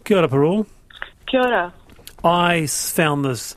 Kia 0.04 0.18
ora, 0.18 0.28
Parul. 0.28 0.66
Kia 1.26 1.42
ora. 1.42 1.74
I 2.24 2.66
found 2.66 3.26
this 3.26 3.56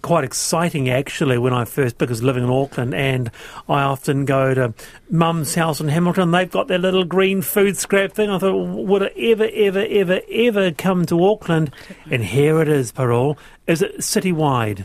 quite 0.00 0.24
exciting 0.24 0.88
actually 0.88 1.38
when 1.38 1.52
I 1.52 1.64
first 1.64 1.98
because 1.98 2.22
living 2.22 2.44
in 2.44 2.50
Auckland 2.50 2.94
and 2.94 3.30
I 3.68 3.82
often 3.82 4.24
go 4.24 4.54
to 4.54 4.74
mum's 5.10 5.54
house 5.54 5.80
in 5.80 5.88
Hamilton 5.88 6.30
they've 6.30 6.50
got 6.50 6.66
their 6.66 6.78
little 6.78 7.04
green 7.04 7.42
food 7.42 7.76
scrap 7.76 8.12
thing 8.12 8.30
I 8.30 8.38
thought 8.38 8.56
would 8.56 9.02
it 9.02 9.12
ever 9.16 9.48
ever 9.52 9.86
ever 9.88 10.20
ever 10.30 10.72
come 10.72 11.04
to 11.06 11.24
Auckland 11.24 11.72
and 12.10 12.24
here 12.24 12.60
it 12.62 12.68
is 12.68 12.90
Parul 12.90 13.36
is 13.66 13.82
it 13.82 13.98
citywide 13.98 14.84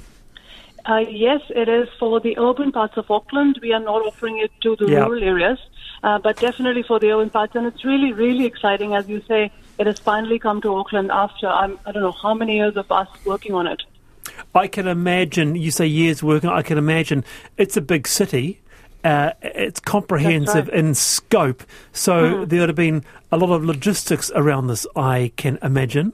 Uh, 0.88 1.00
yes, 1.00 1.42
it 1.50 1.68
is 1.68 1.90
for 2.00 2.22
the 2.22 2.38
urban 2.40 2.72
parts 2.72 2.96
of 2.96 3.12
Auckland. 3.12 3.60
We 3.62 3.74
are 3.74 3.80
not 3.80 4.06
offering 4.06 4.40
it 4.40 4.52
to 4.62 4.76
the 4.78 4.86
Yeah. 4.86 5.06
rural 5.06 5.22
areas, 5.22 5.60
uh, 6.04 6.18
but 6.20 6.40
definitely 6.40 6.84
for 6.84 6.98
the 6.98 7.12
urban 7.12 7.30
parts. 7.30 7.56
And 7.56 7.68
it's 7.68 7.84
really, 7.84 8.14
really 8.14 8.46
exciting. 8.46 8.96
As 8.96 9.08
you 9.10 9.22
say, 9.28 9.52
it 9.78 9.86
has 9.86 10.00
finally 10.00 10.40
come 10.40 10.62
to 10.62 10.74
Auckland 10.76 11.12
after, 11.12 11.48
I'm, 11.48 11.78
I 11.86 11.92
don't 11.92 12.04
know 12.04 12.16
how 12.24 12.34
many 12.34 12.56
years 12.56 12.78
of 12.78 12.90
us 12.90 13.10
working 13.26 13.54
on 13.54 13.68
it. 13.68 13.84
I 14.56 14.68
can 14.68 14.88
imagine 14.88 15.56
you 15.56 15.72
say 15.72 15.88
years 15.88 16.22
working 16.22 16.50
I 16.50 16.62
can 16.62 16.78
imagine 16.78 17.24
it's 17.58 17.78
a 17.78 17.82
big 17.82 18.08
city 18.08 18.60
uh, 19.04 19.32
it's 19.42 19.80
comprehensive 19.80 20.66
That's 20.66 20.78
in 20.78 20.96
scope 20.96 21.64
so 21.94 22.46
there 22.46 22.60
would 22.60 22.70
have 22.70 22.76
been 22.76 23.04
a 23.32 23.38
lot 23.38 23.56
of 23.56 23.64
logistics 23.64 24.32
around 24.36 24.68
this 24.68 24.86
I 24.96 25.32
can 25.38 25.60
imagine 25.62 26.14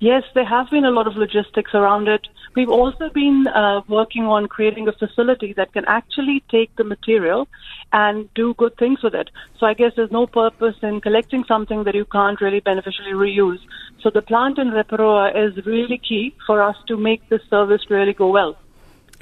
Yes, 0.00 0.24
there 0.34 0.44
have 0.44 0.70
been 0.70 0.84
a 0.84 0.90
lot 0.90 1.06
of 1.06 1.16
logistics 1.16 1.72
around 1.72 2.08
it. 2.08 2.26
We've 2.54 2.70
also 2.70 3.10
been 3.10 3.48
uh, 3.48 3.82
working 3.88 4.24
on 4.24 4.46
creating 4.46 4.86
a 4.88 4.92
facility 4.92 5.52
that 5.54 5.72
can 5.72 5.84
actually 5.86 6.42
take 6.50 6.74
the 6.76 6.84
material 6.84 7.48
and 7.92 8.32
do 8.34 8.54
good 8.54 8.76
things 8.76 9.02
with 9.02 9.14
it. 9.14 9.30
So 9.58 9.66
I 9.66 9.74
guess 9.74 9.92
there's 9.96 10.12
no 10.12 10.26
purpose 10.26 10.76
in 10.82 11.00
collecting 11.00 11.44
something 11.44 11.84
that 11.84 11.94
you 11.94 12.04
can't 12.04 12.40
really 12.40 12.60
beneficially 12.60 13.12
reuse. 13.12 13.60
So 14.00 14.10
the 14.10 14.22
plant 14.22 14.58
in 14.58 14.70
Reporoa 14.70 15.34
is 15.34 15.64
really 15.66 15.98
key 15.98 16.34
for 16.46 16.62
us 16.62 16.76
to 16.88 16.96
make 16.96 17.28
this 17.28 17.42
service 17.50 17.82
really 17.90 18.12
go 18.12 18.30
well. 18.30 18.56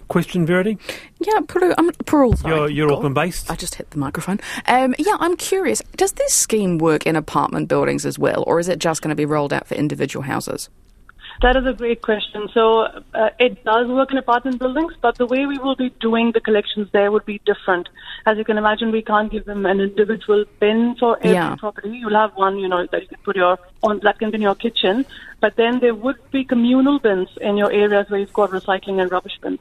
question 0.09 0.45
Verity 0.45 0.77
Yeah, 1.21 1.41
Peru, 1.49 1.73
I'm 1.79 1.91
Peru. 2.05 2.35
Sorry. 2.37 2.55
you're, 2.55 2.71
you're 2.71 2.93
Auckland 2.93 3.15
based. 3.15 3.51
I 3.51 3.57
just 3.57 3.77
hit 3.77 3.91
the 3.91 3.99
microphone. 3.99 4.41
Um, 4.67 4.95
yeah, 4.99 5.17
I'm 5.21 5.37
curious. 5.37 5.81
Does 5.97 6.13
this 6.13 6.35
scheme 6.35 6.77
work 6.79 7.07
in 7.07 7.17
apartment 7.17 7.69
buildings 7.69 8.05
as 8.05 8.19
well, 8.19 8.45
or 8.47 8.61
is 8.61 8.69
it 8.69 8.79
just 8.79 9.01
going 9.01 9.11
to 9.11 9.17
be 9.17 9.25
rolled 9.25 9.53
out 9.53 9.67
for 9.69 9.75
individual 9.75 10.25
houses? 10.25 10.69
That 11.43 11.57
is 11.57 11.67
a 11.67 11.73
great 11.73 12.03
question. 12.03 12.49
So 12.55 12.83
uh, 13.15 13.31
it 13.41 13.65
does 13.65 13.89
work 13.89 14.13
in 14.13 14.19
apartment 14.19 14.61
buildings, 14.61 14.93
but 15.03 15.19
the 15.19 15.27
way 15.27 15.45
we 15.45 15.59
will 15.59 15.75
be 15.75 15.91
doing 16.01 16.31
the 16.33 16.41
collections 16.41 16.89
there 16.93 17.11
would 17.11 17.27
be 17.27 17.41
different. 17.45 17.89
As 18.27 18.39
you 18.39 18.45
can 18.45 18.59
imagine, 18.59 18.93
we 18.93 19.03
can't 19.03 19.29
give 19.29 19.45
them 19.45 19.67
an 19.67 19.81
individual 19.81 20.45
bin 20.61 20.95
for 21.01 21.17
every 21.17 21.33
Yeah. 21.33 21.57
property. 21.57 21.91
You'll 21.91 22.15
have 22.15 22.37
one, 22.37 22.61
you 22.61 22.69
know, 22.69 22.87
that 22.93 23.03
you 23.03 23.09
can 23.09 23.19
put 23.25 23.35
your 23.35 23.59
on 23.83 23.99
that 24.05 24.21
can 24.21 24.31
be 24.31 24.37
in 24.37 24.43
your 24.43 24.55
kitchen, 24.55 25.05
but 25.41 25.57
then 25.57 25.81
there 25.81 25.97
would 25.97 26.21
be 26.31 26.45
communal 26.45 27.01
bins 27.01 27.29
in 27.41 27.57
your 27.57 27.73
areas 27.73 28.09
where 28.09 28.21
you've 28.21 28.33
got 28.33 28.51
recycling 28.51 29.03
and 29.03 29.11
rubbish 29.11 29.37
bins. 29.43 29.61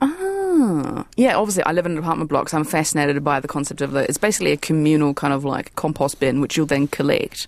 Ah, 0.00 1.06
yeah. 1.16 1.36
Obviously, 1.36 1.62
I 1.62 1.70
live 1.70 1.86
in 1.86 1.92
an 1.92 1.98
apartment 1.98 2.28
block, 2.28 2.48
so 2.48 2.58
I'm 2.58 2.64
fascinated 2.64 3.22
by 3.22 3.38
the 3.38 3.46
concept 3.46 3.80
of 3.82 3.92
the. 3.92 4.00
It's 4.00 4.18
basically 4.18 4.50
a 4.50 4.56
communal 4.56 5.14
kind 5.14 5.32
of 5.32 5.44
like 5.44 5.76
compost 5.76 6.18
bin, 6.18 6.40
which 6.40 6.56
you'll 6.56 6.66
then 6.66 6.88
collect. 6.88 7.46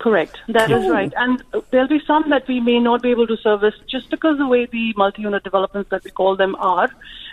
Correct. 0.00 0.38
That 0.48 0.70
is 0.70 0.88
right. 0.88 1.12
And 1.14 1.44
there'll 1.70 1.86
be 1.86 2.00
some 2.06 2.30
that 2.30 2.48
we 2.48 2.58
may 2.58 2.78
not 2.78 3.02
be 3.02 3.10
able 3.10 3.26
to 3.26 3.36
service 3.36 3.74
just 3.86 4.10
because 4.10 4.38
the 4.38 4.46
way 4.46 4.64
the 4.64 4.94
multi-unit 4.96 5.44
developments 5.44 5.90
that 5.90 6.04
we 6.04 6.10
call 6.10 6.36
them 6.36 6.54
are. 6.56 6.90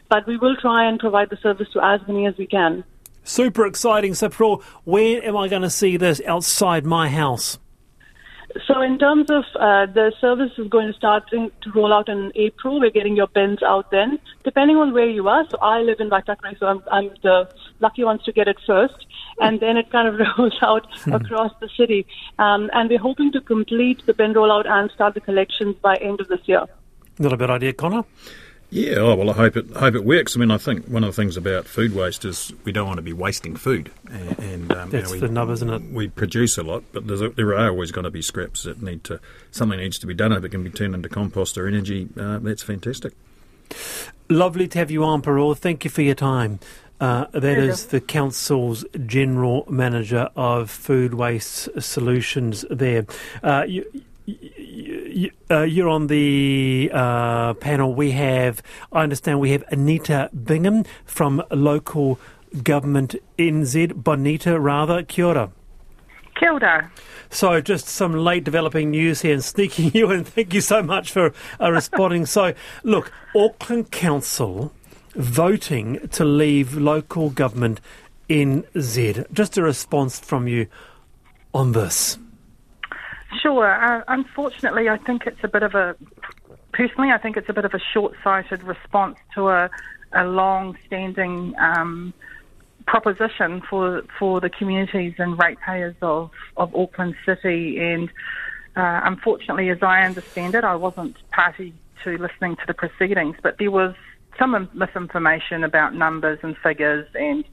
But 0.09 0.27
we 0.27 0.37
will 0.37 0.57
try 0.57 0.87
and 0.87 0.99
provide 0.99 1.29
the 1.29 1.37
service 1.37 1.69
to 1.73 1.79
as 1.83 2.01
many 2.07 2.27
as 2.27 2.37
we 2.37 2.45
can. 2.45 2.83
Super 3.23 3.65
exciting. 3.65 4.13
So, 4.15 4.27
Pro, 4.29 4.57
where 4.83 5.23
am 5.23 5.37
I 5.37 5.47
going 5.47 5.61
to 5.61 5.69
see 5.69 5.95
this 5.95 6.21
outside 6.27 6.85
my 6.85 7.07
house? 7.07 7.57
So 8.65 8.81
in 8.81 8.97
terms 8.97 9.29
of 9.29 9.43
uh, 9.55 9.85
the 9.85 10.11
service 10.19 10.51
is 10.57 10.67
going 10.67 10.87
to 10.87 10.93
start 10.93 11.31
in, 11.31 11.51
to 11.61 11.71
roll 11.73 11.93
out 11.93 12.09
in 12.09 12.31
April. 12.35 12.79
We're 12.79 12.91
getting 12.91 13.15
your 13.15 13.27
bins 13.27 13.61
out 13.61 13.91
then, 13.91 14.19
depending 14.43 14.77
on 14.77 14.93
where 14.93 15.09
you 15.09 15.27
are. 15.27 15.45
So 15.49 15.57
I 15.61 15.81
live 15.81 15.99
in 15.99 16.09
Waitakere, 16.09 16.57
so 16.59 16.65
I'm, 16.65 16.83
I'm 16.91 17.09
the 17.21 17.49
lucky 17.79 18.03
ones 18.03 18.23
to 18.23 18.31
get 18.31 18.47
it 18.47 18.57
first, 18.65 19.05
and 19.39 19.59
then 19.59 19.77
it 19.77 19.91
kind 19.91 20.07
of 20.07 20.19
rolls 20.37 20.57
out 20.61 20.87
across 21.11 21.51
the 21.59 21.69
city. 21.77 22.05
Um, 22.39 22.69
and 22.73 22.89
we're 22.89 22.99
hoping 22.99 23.31
to 23.33 23.41
complete 23.41 24.05
the 24.05 24.13
bin 24.13 24.33
rollout 24.33 24.67
and 24.67 24.91
start 24.91 25.13
the 25.13 25.21
collections 25.21 25.75
by 25.81 25.95
end 25.95 26.21
of 26.21 26.27
this 26.27 26.41
year. 26.45 26.65
Not 27.19 27.33
a 27.33 27.37
bad 27.37 27.49
idea, 27.49 27.73
Conor. 27.73 28.03
Yeah, 28.69 28.95
oh, 28.97 29.15
well, 29.15 29.29
I 29.29 29.33
hope 29.33 29.55
it 29.55 29.69
hope 29.77 29.95
it 29.95 30.03
works. 30.03 30.35
I 30.35 30.41
mean, 30.41 30.51
I 30.51 30.57
think 30.57 30.87
one 30.87 31.05
of 31.05 31.15
the 31.15 31.21
things 31.21 31.37
about 31.37 31.67
food 31.67 31.95
waste 31.95 32.25
is 32.25 32.51
we 32.65 32.73
don't 32.73 32.85
want 32.85 32.97
to 32.97 33.01
be 33.01 33.13
wasting 33.13 33.55
food, 33.55 33.91
and, 34.11 34.39
and 34.39 34.71
um, 34.73 34.89
That's 34.89 35.09
we, 35.09 35.19
the 35.19 35.29
nub, 35.29 35.49
isn't 35.51 35.69
it? 35.69 35.83
We 35.83 36.09
produce 36.09 36.57
a 36.57 36.63
lot, 36.63 36.83
but 36.91 37.07
there's 37.07 37.21
a, 37.21 37.29
there 37.29 37.57
are 37.57 37.69
always 37.69 37.93
going 37.93 38.03
to 38.03 38.11
be 38.11 38.21
scraps 38.21 38.63
that 38.63 38.81
need 38.81 39.05
to 39.05 39.21
something 39.51 39.79
needs 39.79 39.97
to 39.99 40.07
be 40.07 40.13
done. 40.13 40.33
If 40.33 40.43
it 40.43 40.49
can 40.49 40.65
be 40.65 40.69
turned 40.69 40.95
into 40.95 41.07
compost 41.07 41.57
or 41.57 41.65
energy, 41.65 42.09
uh, 42.19 42.39
that's 42.39 42.61
fantastic. 42.61 43.13
Lovely 44.29 44.67
to 44.67 44.79
have 44.79 44.91
you 44.91 45.05
on, 45.05 45.21
Parul. 45.21 45.57
Thank 45.57 45.85
you 45.85 45.89
for 45.89 46.01
your 46.01 46.15
time. 46.15 46.59
Uh, 46.99 47.25
that 47.31 47.57
is 47.59 47.87
the 47.87 48.01
council's 48.01 48.83
general 49.05 49.65
manager 49.69 50.29
of 50.35 50.71
food 50.71 51.13
waste 51.13 51.69
solutions. 51.79 52.65
There, 52.71 53.05
uh, 53.43 53.65
you, 53.67 53.85
you, 54.25 55.31
uh, 55.51 55.61
you're 55.61 55.89
on 55.89 56.07
the 56.07 56.89
uh, 56.91 57.53
panel. 57.55 57.93
We 57.93 58.11
have, 58.11 58.63
I 58.91 59.03
understand, 59.03 59.39
we 59.39 59.51
have 59.51 59.63
Anita 59.69 60.29
Bingham 60.33 60.85
from 61.05 61.43
local 61.51 62.19
government 62.63 63.15
NZ, 63.37 64.03
Bonita 64.03 64.59
rather. 64.59 65.03
Kia 65.03 65.25
ora. 65.25 65.51
Kia 66.35 66.53
ora. 66.53 66.91
So, 67.29 67.59
just 67.61 67.87
some 67.87 68.13
late 68.13 68.43
developing 68.43 68.91
news 68.91 69.21
here 69.21 69.33
and 69.33 69.43
sneaking 69.43 69.91
you 69.93 70.11
in. 70.11 70.23
Thank 70.23 70.53
you 70.53 70.61
so 70.61 70.81
much 70.81 71.11
for 71.11 71.33
uh, 71.59 71.71
responding. 71.71 72.25
so, 72.25 72.53
look, 72.83 73.11
Auckland 73.35 73.91
Council 73.91 74.71
voting 75.17 76.07
to 76.09 76.23
leave 76.23 76.75
local 76.75 77.29
government 77.29 77.81
in 78.29 78.65
Z. 78.79 79.23
Just 79.33 79.57
a 79.57 79.63
response 79.63 80.19
from 80.19 80.47
you 80.47 80.67
on 81.53 81.71
this. 81.71 82.17
Sure. 83.41 83.69
Uh, 83.69 84.03
unfortunately, 84.07 84.89
I 84.89 84.97
think 84.97 85.25
it's 85.25 85.43
a 85.43 85.47
bit 85.47 85.63
of 85.63 85.75
a. 85.75 85.95
Personally, 86.71 87.11
I 87.11 87.17
think 87.17 87.37
it's 87.37 87.49
a 87.49 87.53
bit 87.53 87.65
of 87.65 87.73
a 87.73 87.79
short-sighted 87.79 88.63
response 88.63 89.17
to 89.33 89.49
a, 89.49 89.69
a 90.13 90.25
long-standing 90.25 91.55
um, 91.57 92.13
proposition 92.85 93.61
for 93.69 94.03
for 94.17 94.39
the 94.39 94.49
communities 94.49 95.15
and 95.17 95.37
ratepayers 95.37 95.95
of 96.01 96.31
of 96.55 96.73
Auckland 96.75 97.15
City. 97.25 97.79
And 97.79 98.09
uh, 98.75 99.01
unfortunately, 99.03 99.69
as 99.69 99.81
I 99.81 100.03
understand 100.03 100.55
it, 100.55 100.63
I 100.63 100.75
wasn't 100.75 101.17
party 101.31 101.73
to 102.03 102.17
listening 102.17 102.55
to 102.57 102.63
the 102.67 102.73
proceedings, 102.73 103.35
but 103.41 103.57
there 103.57 103.71
was 103.71 103.95
some 104.37 104.69
misinformation 104.73 105.63
about 105.63 105.95
numbers 105.95 106.39
and 106.43 106.55
figures 106.57 107.07
and 107.15 107.43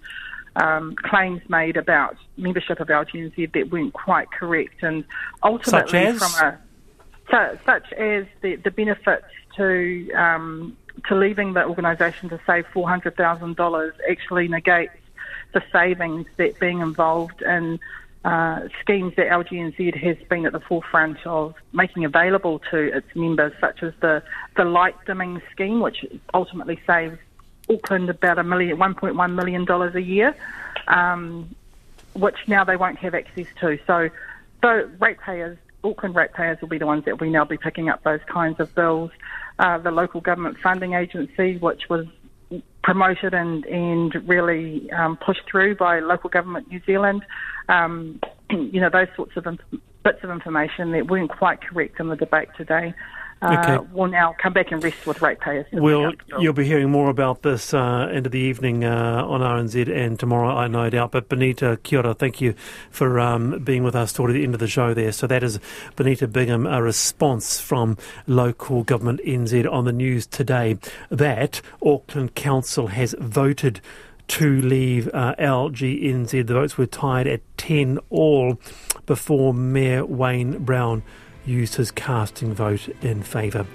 um, 0.56 0.94
claims 0.96 1.42
made 1.48 1.76
about 1.76 2.16
membership 2.36 2.80
of 2.80 2.88
LGNZ 2.88 3.52
that 3.52 3.70
weren't 3.70 3.92
quite 3.92 4.30
correct, 4.30 4.82
and 4.82 5.04
ultimately 5.42 6.12
from 6.12 6.46
a 6.46 6.58
so, 7.30 7.58
such 7.64 7.90
as 7.94 8.26
the, 8.42 8.56
the 8.56 8.70
benefits 8.70 9.26
to 9.56 10.10
um, 10.12 10.76
to 11.08 11.14
leaving 11.14 11.54
the 11.54 11.66
organisation 11.66 12.28
to 12.28 12.40
save 12.46 12.66
four 12.72 12.88
hundred 12.88 13.16
thousand 13.16 13.56
dollars 13.56 13.94
actually 14.08 14.48
negates 14.48 14.94
the 15.52 15.62
savings 15.72 16.26
that 16.36 16.58
being 16.58 16.80
involved 16.80 17.40
in 17.42 17.80
uh, 18.24 18.60
schemes 18.80 19.12
that 19.16 19.26
LGNZ 19.28 19.94
has 19.96 20.16
been 20.28 20.46
at 20.46 20.52
the 20.52 20.60
forefront 20.60 21.18
of 21.26 21.54
making 21.72 22.04
available 22.04 22.58
to 22.70 22.96
its 22.96 23.06
members, 23.14 23.52
such 23.60 23.82
as 23.82 23.92
the, 24.00 24.22
the 24.56 24.64
light 24.64 24.94
dimming 25.06 25.42
scheme, 25.52 25.80
which 25.80 26.06
ultimately 26.32 26.80
saves 26.86 27.18
Auckland 27.68 28.08
about 28.08 28.38
a 28.38 28.44
million, 28.44 28.78
$1.1 28.78 29.34
million 29.34 29.70
a 29.70 30.00
year, 30.00 30.34
um, 30.88 31.54
which 32.14 32.36
now 32.46 32.64
they 32.64 32.76
won't 32.76 32.98
have 32.98 33.14
access 33.14 33.46
to. 33.60 33.78
So, 33.86 34.08
so 34.62 34.90
ratepayers, 34.98 35.58
Auckland 35.82 36.14
ratepayers 36.14 36.58
will 36.62 36.68
be 36.68 36.78
the 36.78 36.86
ones 36.86 37.04
that 37.04 37.20
will 37.20 37.30
now 37.30 37.44
be 37.44 37.58
picking 37.58 37.90
up 37.90 38.02
those 38.04 38.20
kinds 38.26 38.58
of 38.58 38.74
bills. 38.74 39.10
Uh, 39.58 39.78
the 39.78 39.90
local 39.90 40.20
government 40.20 40.56
funding 40.62 40.94
agency, 40.94 41.58
which 41.58 41.88
was 41.88 42.06
promoted 42.82 43.34
and, 43.34 43.64
and 43.66 44.28
really 44.28 44.90
um, 44.92 45.16
pushed 45.16 45.42
through 45.50 45.76
by 45.76 46.00
local 46.00 46.30
government 46.30 46.68
New 46.70 46.80
Zealand. 46.86 47.24
Um, 47.68 48.20
you 48.50 48.80
know, 48.80 48.90
those 48.90 49.08
sorts 49.16 49.36
of 49.36 49.46
inf- 49.46 49.80
bits 50.04 50.22
of 50.22 50.30
information 50.30 50.92
that 50.92 51.08
weren't 51.08 51.30
quite 51.30 51.60
correct 51.62 51.98
in 52.00 52.08
the 52.08 52.16
debate 52.16 52.48
today. 52.56 52.94
uh, 53.42 53.56
Okay. 53.58 53.86
will 53.92 54.06
now 54.06 54.34
come 54.40 54.52
back 54.54 54.70
and 54.72 54.82
rest 54.82 55.06
with 55.06 55.20
ratepayers. 55.20 55.66
Well, 55.72 56.12
you'll 56.38 56.52
be 56.54 56.64
hearing 56.64 56.90
more 56.90 57.10
about 57.10 57.42
this 57.42 57.74
uh, 57.74 58.08
into 58.10 58.30
the 58.30 58.38
evening 58.38 58.84
uh, 58.84 59.22
on 59.26 59.40
RNZ 59.40 59.94
and 59.94 60.18
tomorrow, 60.18 60.48
I 60.56 60.66
no 60.68 60.88
doubt. 60.88 61.10
But 61.10 61.28
Benita, 61.28 61.78
kia 61.82 61.98
ora, 61.98 62.14
thank 62.14 62.40
you 62.40 62.54
for 62.90 63.20
um, 63.20 63.58
being 63.62 63.82
with 63.82 63.94
us 63.96 64.12
toward 64.14 64.32
the 64.32 64.44
end 64.44 64.54
of 64.54 64.60
the 64.60 64.68
show 64.68 64.94
there. 64.94 65.12
So 65.12 65.26
that 65.26 65.42
is 65.42 65.58
Benita 65.96 66.26
Bingham, 66.28 66.66
a 66.66 66.80
response 66.82 67.60
from 67.60 67.98
local 68.26 68.82
government 68.82 69.20
NZ 69.26 69.70
on 69.70 69.84
the 69.84 69.92
news 69.92 70.26
today 70.26 70.78
that 71.10 71.60
Auckland 71.84 72.34
Council 72.34 72.86
has 72.86 73.14
voted 73.18 73.80
to 74.28 74.60
leave 74.62 75.08
uh, 75.14 75.34
LGNZ. 75.38 76.46
The 76.46 76.54
votes 76.54 76.78
were 76.78 76.86
tied 76.86 77.26
at 77.26 77.40
10 77.58 77.98
all 78.10 78.58
before 79.06 79.52
Mayor 79.54 80.04
Wayne 80.04 80.58
Brown 80.64 81.02
used 81.46 81.74
his 81.74 81.90
casting 81.90 82.54
vote 82.54 82.88
in 83.02 83.22
favour 83.22 83.66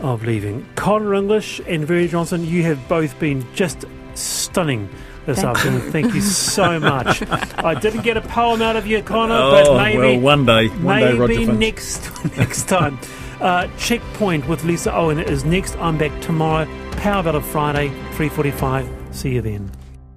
of 0.00 0.24
leaving. 0.24 0.66
Conor 0.74 1.14
English 1.14 1.60
and 1.66 1.86
Vera 1.86 2.08
Johnson, 2.08 2.44
you 2.44 2.62
have 2.64 2.88
both 2.88 3.16
been 3.20 3.46
just 3.54 3.84
stunning 4.14 4.88
this 5.26 5.36
Thank 5.40 5.56
afternoon. 5.56 5.92
Thank 5.92 6.14
you 6.14 6.20
so 6.20 6.78
much. 6.80 7.22
I 7.58 7.74
didn't 7.78 8.02
get 8.02 8.16
a 8.16 8.20
poem 8.20 8.60
out 8.62 8.74
of 8.76 8.86
you, 8.86 9.00
Conor, 9.02 9.34
Oh, 9.34 9.50
but 9.64 9.76
maybe 9.82 9.98
well, 9.98 10.20
one 10.20 10.44
day, 10.44 10.68
one 10.68 10.98
day, 11.00 11.14
Roger 11.16 11.32
maybe 11.32 11.46
Finch. 11.46 11.58
next 11.58 12.24
next 12.36 12.68
time. 12.68 12.98
Uh, 13.40 13.68
Checkpoint 13.78 14.46
with 14.48 14.64
Lisa 14.64 14.92
Owen 14.94 15.18
is 15.20 15.44
next. 15.44 15.76
I'm 15.78 15.96
back 15.98 16.12
tomorrow. 16.20 16.66
Power 16.92 17.22
Ballad 17.22 17.44
Friday, 17.44 17.88
3:45. 18.16 19.14
See 19.14 19.34
you 19.34 19.40
then. 19.42 19.70